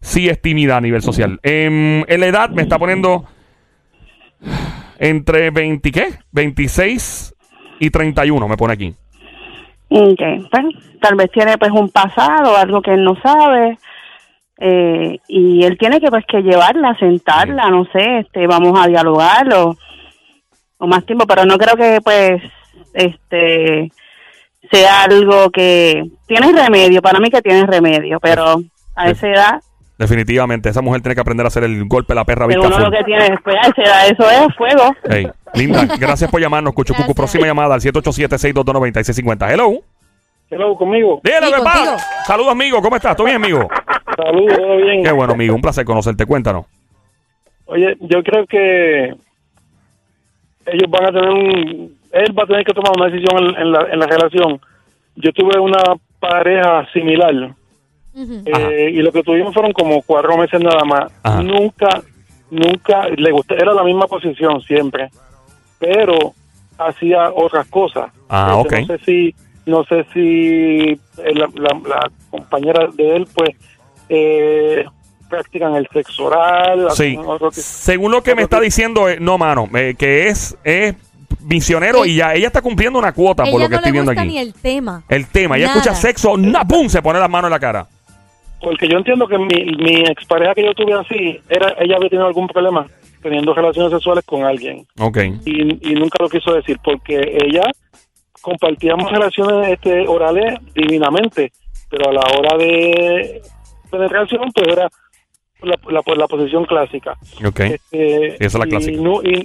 [0.01, 1.39] sí es tímida a nivel social.
[1.43, 3.25] Em, en la edad me está poniendo
[4.99, 6.07] entre 20, ¿qué?
[6.33, 7.35] 26
[7.81, 8.95] y 31 me pone aquí.
[9.91, 10.65] Ok, pues,
[11.01, 13.79] tal vez tiene pues un pasado, algo que él no sabe,
[14.61, 19.47] eh, y él tiene que pues que llevarla, sentarla, no sé, este, vamos a dialogar
[20.79, 22.43] o, más tiempo, pero no creo que pues
[22.95, 23.91] este
[24.71, 28.61] sea algo que tiene remedio, para mí que tiene remedio, pero
[28.97, 29.61] a esa edad
[29.99, 32.69] Definitivamente, esa mujer tiene que aprender a hacer el golpe la perra vista.
[32.69, 34.95] Uno lo que tiene después, eso es fuego.
[35.55, 37.15] linda, gracias por llamarnos, Cucho Cucu.
[37.15, 39.53] Próxima llamada al 787-622-9650.
[39.53, 39.73] Hello.
[40.51, 41.21] Hello, conmigo.
[41.25, 41.99] Dígalo, ¿qué pasa?
[42.25, 42.81] Saludos, amigo.
[42.81, 43.17] ¿Cómo estás?
[43.17, 43.69] ¿Todo bien, amigo?
[44.17, 45.03] Saludos, todo bien.
[45.03, 45.55] Qué bueno, amigo.
[45.57, 46.25] Un placer conocerte.
[46.27, 46.67] Cuéntanos.
[47.67, 49.15] Oye, yo creo que
[50.73, 51.99] ellos van a tener un...
[52.13, 54.61] Él va a tener que tomar una decisión en, la, en la relación.
[55.17, 55.83] Yo tuve una
[56.19, 57.55] pareja similar
[58.15, 61.13] eh, y lo que tuvimos fueron como cuatro meses nada más.
[61.45, 62.03] Nunca,
[62.51, 65.09] nunca le gustó, era la misma posición siempre,
[65.79, 66.33] pero
[66.79, 68.11] hacía otras cosas.
[68.29, 69.35] Ah, este, No sé si,
[69.67, 73.51] no sé si eh, la, compañera de él, pues,
[74.09, 74.85] eh,
[75.29, 76.89] practican el sexo oral.
[76.93, 77.19] Sí.
[77.53, 80.95] Según lo que me está diciendo, no, mano, que es, es
[81.41, 84.27] misionero y ya ella está cumpliendo una cuota por lo que estoy viendo aquí.
[84.27, 85.03] Ni el tema.
[85.09, 86.89] El tema, ella escucha sexo, na, ¡pum!
[86.89, 87.87] se pone las manos en la cara.
[88.61, 92.27] Porque yo entiendo que mi, mi expareja que yo tuve así, era ella había tenido
[92.27, 92.87] algún problema
[93.23, 94.87] teniendo relaciones sexuales con alguien.
[94.99, 95.19] Ok.
[95.45, 97.65] Y, nunca lo quiso decir porque ella
[98.41, 101.53] compartíamos relaciones este, orales divinamente,
[101.91, 103.43] pero a la hora de
[103.91, 104.89] penetración pues era
[105.63, 105.79] la,
[106.17, 107.17] la, posición clásica.
[107.45, 107.61] Ok.
[107.61, 109.01] Este, esa es la clásica.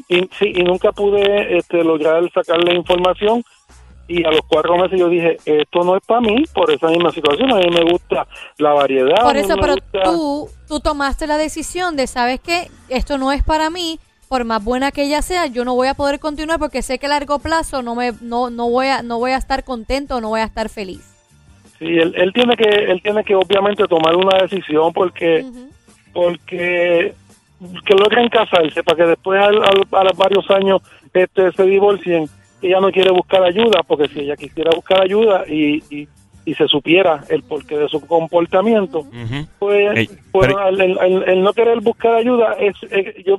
[0.08, 3.44] Y, sí, y nunca pude este, lograr sacarle información
[4.08, 7.12] y a los cuatro meses yo dije, esto no es para mí por esa misma
[7.12, 9.24] situación, a mí me gusta la variedad.
[9.24, 12.68] Por eso, pero tú, tú tomaste la decisión de, ¿sabes qué?
[12.90, 15.94] Esto no es para mí, por más buena que ella sea, yo no voy a
[15.94, 19.20] poder continuar porque sé que a largo plazo no me no, no voy a no
[19.20, 21.10] voy a estar contento, no voy a estar feliz.
[21.80, 25.46] Sí, él, él tiene que él tiene que obviamente tomar una decisión porque
[26.14, 27.14] porque
[27.86, 30.82] que logren casarse para que después a, los varios años
[31.14, 32.28] este se divorcien
[32.62, 35.84] ella no quiere buscar ayuda, porque si ella quisiera buscar ayuda y,
[36.46, 39.06] y, se supiera el porqué de su comportamiento,
[39.60, 42.76] pues, pues el, no querer buscar ayuda es,
[43.26, 43.38] yo,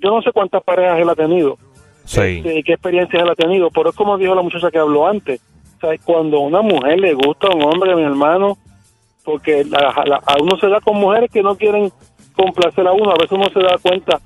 [0.00, 1.56] yo no sé cuántas parejas él ha tenido,
[2.04, 2.20] sí.
[2.20, 5.40] Este, qué experiencias él ha tenido, pero es como dijo la muchacha que habló antes,
[6.04, 8.58] cuando a una mujer le gusta a un hombre, mi hermano,
[9.28, 11.92] porque a uno se da con mujeres que no quieren
[12.34, 14.18] complacer a uno, a veces uno se da cuenta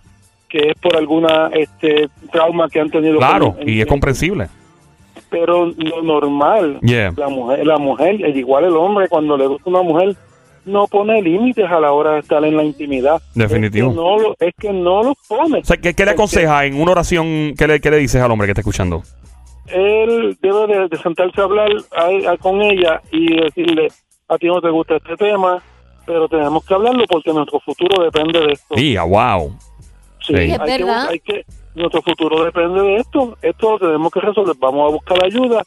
[0.49, 3.19] que es por alguna este trauma que han tenido.
[3.19, 4.47] Claro, y es comprensible.
[5.29, 10.15] Pero lo normal, la mujer, la mujer, igual el hombre, cuando le gusta una mujer,
[10.67, 13.21] no pone límites a la hora de estar en la intimidad.
[13.35, 13.89] Definitivo.
[13.89, 15.63] Es que no, lo, es que no los pone.
[15.63, 17.55] ¿qué, le aconseja en una oración?
[17.59, 19.03] ¿qué le, ¿Qué le dices al hombre que está escuchando?
[19.67, 21.71] Él debe de, sentarse a hablar
[22.41, 23.89] con ella y decirle,
[24.33, 25.63] a ti no te gusta este tema,
[26.07, 28.75] pero tenemos que hablarlo porque nuestro futuro depende de esto.
[28.77, 29.55] Sí, wow.
[30.21, 31.11] Sí, es verdad.
[31.25, 33.37] que, nuestro futuro depende de esto.
[33.43, 34.55] Esto lo tenemos que resolver.
[34.59, 35.63] Vamos a buscar ayuda,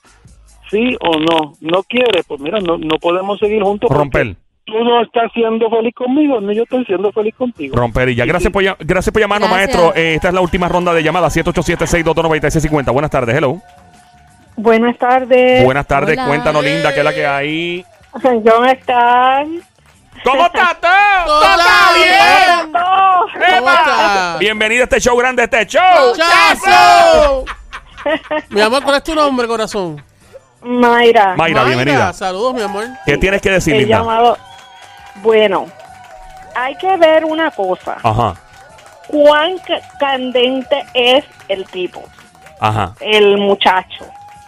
[0.70, 1.54] sí o no.
[1.62, 3.90] No quiere, pues mira, no, no podemos seguir juntos.
[3.90, 4.36] Romper.
[4.66, 7.76] Tú no estás siendo feliz conmigo, ni yo estoy siendo feliz contigo.
[7.76, 8.26] Romper y ya.
[8.26, 9.94] Gracias, por, gracias por llamarnos, maestro.
[9.96, 11.38] Eh, esta es la última ronda de llamadas.
[11.38, 12.92] 787-622-9650.
[12.92, 13.60] Buenas tardes, hello.
[14.58, 15.64] Buenas tardes.
[15.64, 17.86] Buenas tardes, cuéntanos, linda, ¿qué es la que hay?
[18.22, 19.62] ¿Cómo están?
[20.24, 21.26] ¿Cómo está todo?
[21.26, 22.72] ¿Todo está bien?
[22.72, 24.38] ¿Cómo está?
[24.40, 26.16] Bienvenido a este show grande, este show.
[26.16, 27.46] ¡Chazo!
[28.50, 30.04] mi amor, ¿cuál es tu nombre, corazón?
[30.62, 31.36] Mayra.
[31.36, 32.14] Mayra, bienvenida.
[32.14, 32.86] Saludos, mi amor.
[33.06, 33.98] ¿Qué tienes que decir, Linda?
[33.98, 34.38] llamado...
[35.16, 35.68] Bueno,
[36.56, 37.98] hay que ver una cosa.
[38.02, 38.36] Ajá.
[39.08, 39.56] ¿Cuán
[40.00, 42.04] candente es el tipo?
[42.60, 42.94] Ajá.
[43.00, 44.06] El muchacho.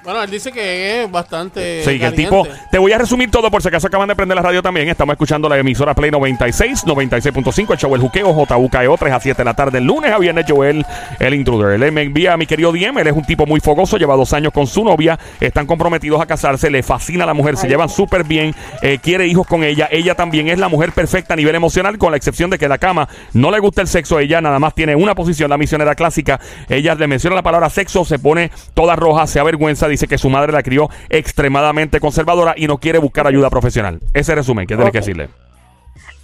[0.08, 1.84] Bueno, él dice que es bastante.
[1.84, 2.48] Sí, que el tipo.
[2.72, 4.88] Te voy a resumir todo por si acaso acaban de prender la radio también.
[4.88, 9.38] Estamos escuchando la emisora Play 96, 96.5, el show El Juqueo, JUKEO, 3 a 7
[9.38, 10.86] de la tarde, el lunes a viernes, Joel,
[11.20, 11.84] el intruder.
[11.84, 12.98] Él me envía a mi querido Diem.
[13.00, 16.26] Él es un tipo muy fogoso, lleva dos años con su novia, están comprometidos a
[16.26, 19.90] casarse, le fascina a la mujer, se llevan súper bien, eh, quiere hijos con ella.
[19.92, 22.78] Ella también es la mujer perfecta a nivel emocional, con la excepción de que la
[22.78, 24.20] cama no le gusta el sexo.
[24.20, 26.40] Ella nada más tiene una posición, la misionera clásica.
[26.70, 30.30] Ella le menciona la palabra sexo, se pone toda roja, se avergüenza, dice que su
[30.30, 34.00] madre la crió extremadamente conservadora y no quiere buscar ayuda profesional.
[34.14, 35.30] Ese resumen, ¿qué tienes que decirle?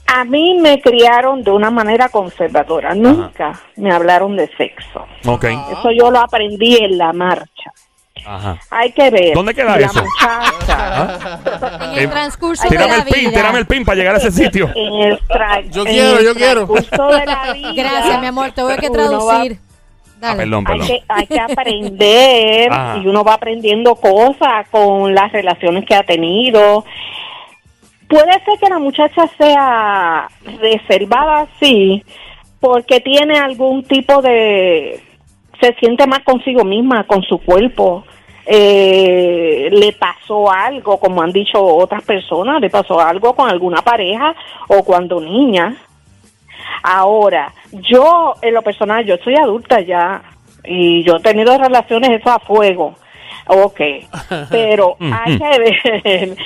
[0.05, 2.93] A mí me criaron de una manera conservadora.
[2.93, 5.05] Nunca me hablaron de sexo.
[5.25, 5.57] Okay.
[5.71, 7.71] Eso yo lo aprendí en la marcha.
[8.25, 8.57] Ajá.
[8.69, 9.33] Hay que ver.
[9.33, 10.03] ¿Dónde queda la eso?
[10.03, 11.39] Muchacha,
[11.93, 13.31] En el transcurso de la el pin, vida.
[13.31, 14.69] tírame el pin para llegar a ese sitio.
[14.75, 15.19] En el
[15.71, 16.67] Yo en quiero, el yo quiero.
[16.67, 18.51] transcurso de la vida, Gracias, mi amor.
[18.51, 19.59] Te voy a que traducir.
[20.23, 22.97] Ah, perdón, Hay que, hay que aprender Ajá.
[22.97, 26.85] y uno va aprendiendo cosas con las relaciones que ha tenido.
[28.07, 30.29] Puede ser que la muchacha sea
[30.61, 32.03] reservada, sí,
[32.59, 35.01] porque tiene algún tipo de...
[35.59, 38.05] se siente más consigo misma, con su cuerpo.
[38.45, 44.35] Eh, le pasó algo, como han dicho otras personas, le pasó algo con alguna pareja
[44.67, 45.75] o cuando niña.
[46.83, 50.21] Ahora, yo en lo personal, yo soy adulta ya
[50.63, 52.95] y yo he tenido relaciones eso a fuego.
[53.47, 53.81] Ok,
[54.49, 56.37] pero hay que ver,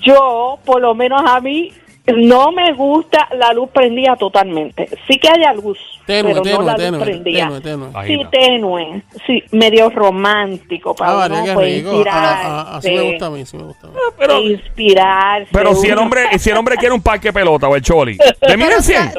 [0.00, 1.72] yo por lo menos a mí
[2.06, 4.88] no me gusta la luz prendida totalmente.
[5.06, 7.60] Sí que haya luz, pero no la luz prendida.
[8.06, 12.48] Sí, tenue, sí, medio romántico para ah, uno pues, inspirarse.
[12.76, 13.88] así me gusta a mí, sí me gusta.
[13.88, 15.48] Ah, pero, inspirarse.
[15.52, 18.56] Pero si el hombre, si el hombre quiere un parque pelota o el choli, ¿le
[18.56, 19.12] mide 100?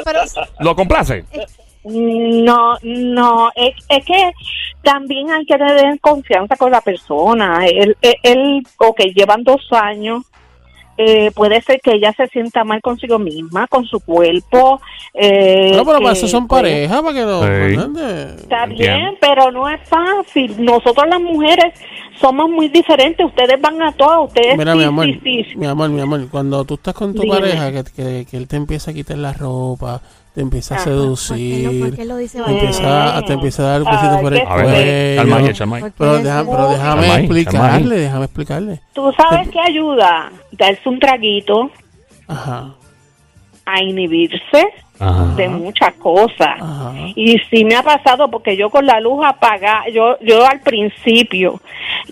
[0.59, 1.25] ¿Lo complace?
[1.85, 4.31] No, no, es, es, que
[4.83, 7.65] también hay que tener confianza con la persona.
[7.65, 10.23] Él, él, él ok, llevan dos años,
[10.97, 14.81] eh, puede ser que ella se sienta mal consigo misma, con su cuerpo.
[15.13, 17.43] Eh, no, pero para eso son pareja, para que lo...
[17.43, 20.63] Está bien, pero no es fácil.
[20.63, 21.73] Nosotros las mujeres
[22.19, 23.25] somos muy diferentes.
[23.25, 24.57] Ustedes van a todas, ustedes...
[24.57, 25.07] Mira, mi amor,
[25.55, 28.55] mi amor, mi amor, cuando tú estás con tu pareja, que, que, que él te
[28.55, 30.01] empieza a quitar la ropa
[30.33, 35.91] te empieza a seducir, te, empieza, te empieza a dar un besito por el cuello.
[35.97, 36.19] Pero,
[36.49, 38.81] pero déjame explicarle, déjame explicarle.
[38.93, 41.69] Tú sabes que ayuda, darse un traguito.
[42.27, 42.73] Ajá.
[43.65, 44.65] a inhibirse
[45.35, 46.57] de muchas cosas.
[47.15, 51.59] Y sí me ha pasado porque yo con la luz apagada, yo, yo al principio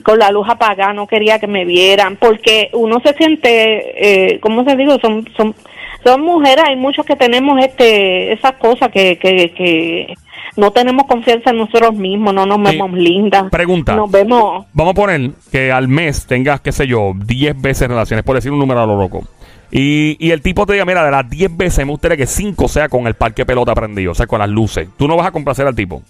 [0.03, 4.63] con la luz apagada no quería que me vieran porque uno se siente, eh, ¿cómo
[4.63, 4.97] se digo?
[4.99, 5.55] Son, son
[6.03, 10.13] son mujeres, hay muchos que tenemos este esas cosas que, que, que
[10.57, 13.49] no tenemos confianza en nosotros mismos, no nos vemos lindas.
[13.49, 13.95] Pregunta.
[13.95, 14.65] Nos vemos.
[14.73, 18.51] Vamos a poner que al mes tengas, qué sé yo, 10 veces relaciones, por decir
[18.51, 19.23] un número a lo loco.
[19.71, 22.67] Y, y el tipo te diga, mira, de las 10 veces me gustaría que 5
[22.67, 24.89] sea con el parque pelota prendido, o sea, con las luces.
[24.97, 26.01] Tú no vas a complacer al tipo.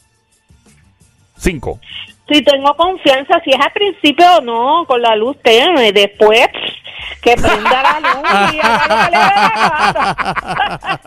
[1.37, 1.79] 5.
[2.31, 6.47] Si tengo confianza, si es al principio o no, con la luz tenue, después
[7.22, 8.57] que prenda la luz y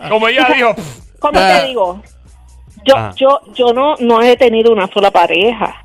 [0.03, 0.75] le Como ella dijo.
[1.19, 1.65] Como te ah.
[1.65, 2.03] digo,
[2.85, 3.13] yo, ah.
[3.17, 5.83] yo, yo no, no he tenido una sola pareja,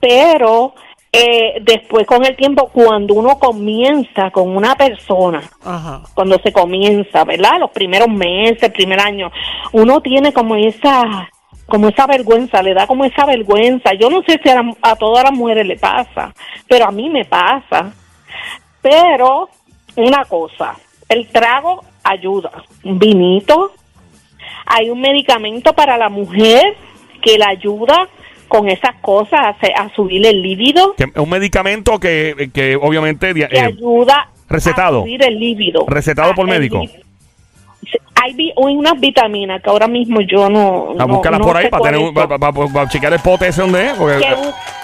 [0.00, 0.74] pero
[1.12, 5.42] eh, después con el tiempo, cuando uno comienza con una persona,
[6.14, 7.60] cuando se comienza, ¿verdad?
[7.60, 9.30] Los primeros meses, el primer año,
[9.72, 11.28] uno tiene como esa
[11.66, 13.92] como esa vergüenza, le da como esa vergüenza.
[13.92, 16.32] Yo no sé si a, a todas las mujeres le pasa,
[16.66, 17.92] pero a mí me pasa.
[18.80, 19.50] Pero
[19.98, 20.76] una cosa,
[21.08, 22.50] el trago ayuda,
[22.84, 23.72] un vinito,
[24.64, 26.76] hay un medicamento para la mujer
[27.20, 28.08] que la ayuda
[28.46, 30.94] con esas cosas a, a subir el líbido.
[31.16, 35.00] Un medicamento que, que obviamente que eh, ayuda recetado.
[35.00, 35.84] a subir el líbido.
[35.86, 36.82] Recetado por médico.
[38.14, 40.94] Hay unas vitaminas que ahora mismo yo no.
[40.98, 43.92] A búscalas por ahí para, tener, para, chequear el pote ese donde es.
[43.94, 44.36] Que,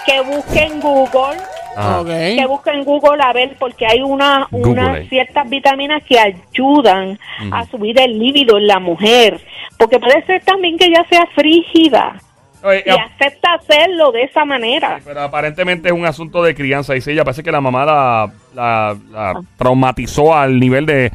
[0.05, 1.37] que busquen Google
[1.75, 2.03] Ah.
[2.05, 7.19] Que busca en Google a ver, porque hay una, unas ciertas vitaminas que ayudan
[7.51, 9.41] a subir el líbido en la mujer.
[9.77, 12.15] Porque puede ser también que ella sea frígida.
[12.63, 14.99] y acepta hacerlo de esa manera.
[15.03, 16.93] Pero aparentemente es un asunto de crianza.
[16.93, 19.41] Dice ella, parece que la mamá la, la, ah.
[19.57, 21.11] traumatizó al nivel de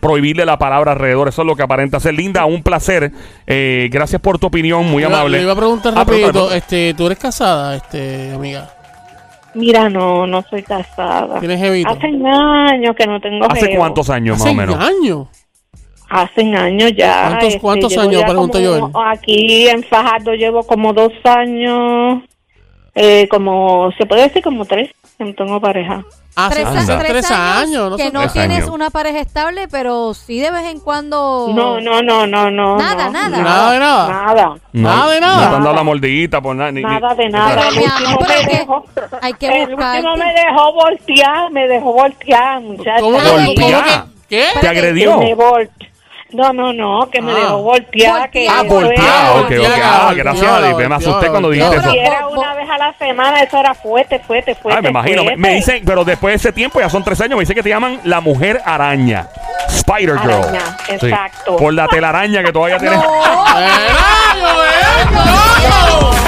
[0.00, 1.28] prohibirle la palabra alrededor.
[1.28, 2.14] Eso es lo que aparenta ser.
[2.14, 3.12] Linda, un placer.
[3.46, 5.38] Eh, gracias por tu opinión, muy amable.
[5.38, 8.70] Le iba a preguntar ah, rapidito, este, ¿tú eres casada, este, amiga?
[9.54, 11.38] Mira, no, no soy casada.
[11.38, 11.88] ¿Tienes jevito?
[11.88, 14.76] Hace años que no tengo ¿Hace cuántos años más o menos?
[14.76, 15.28] ¿Hace años?
[16.08, 17.28] Hace años ya.
[17.28, 18.90] ¿Cuántos, este, cuántos años, pregunto yo?
[18.94, 22.22] Aquí en Fajardo llevo como dos años,
[22.94, 26.04] eh, como, se puede decir como tres, que no tengo pareja.
[26.36, 26.66] Ah, tres,
[26.98, 31.52] tres, años, no que no tienes una pareja estable, pero sí de vez en cuando.
[31.54, 32.76] No, no, no, no, no.
[32.76, 33.38] Nada, nada.
[33.38, 34.08] Nada de nada.
[34.08, 34.54] Nada.
[34.72, 35.44] Nada de nada.
[35.44, 36.72] No te han dado la mordidita por nada.
[36.72, 37.68] nada de nada.
[37.68, 38.84] el último me dejó.
[39.22, 43.00] Hay que el último me dejó voltear, me dejó voltear, muchachos.
[43.00, 44.06] ¿Cómo, ¿Voltear?
[44.28, 44.46] ¿Qué?
[44.60, 45.18] ¿Te agredió?
[45.18, 45.36] Me
[46.32, 47.34] no, no, no, que me ah.
[47.36, 48.30] dejó voltear.
[48.30, 49.66] Que ah, voltear, ok, ok.
[49.82, 51.90] Ah, gracias, me asusté cuando dijiste eso.
[51.90, 54.78] Si era una vez a la semana, eso era fuerte, fuerte, fuerte.
[54.78, 55.22] Ay, me imagino.
[55.36, 57.68] Me, dicen, pero después de ese tiempo, ya son tres años, me dicen que te
[57.68, 59.28] llaman la mujer araña.
[59.68, 60.32] Spider Girl.
[60.32, 61.56] Araña, exacto.
[61.56, 62.98] por la telaraña que todavía tienes.
[65.12, 66.23] ¡No!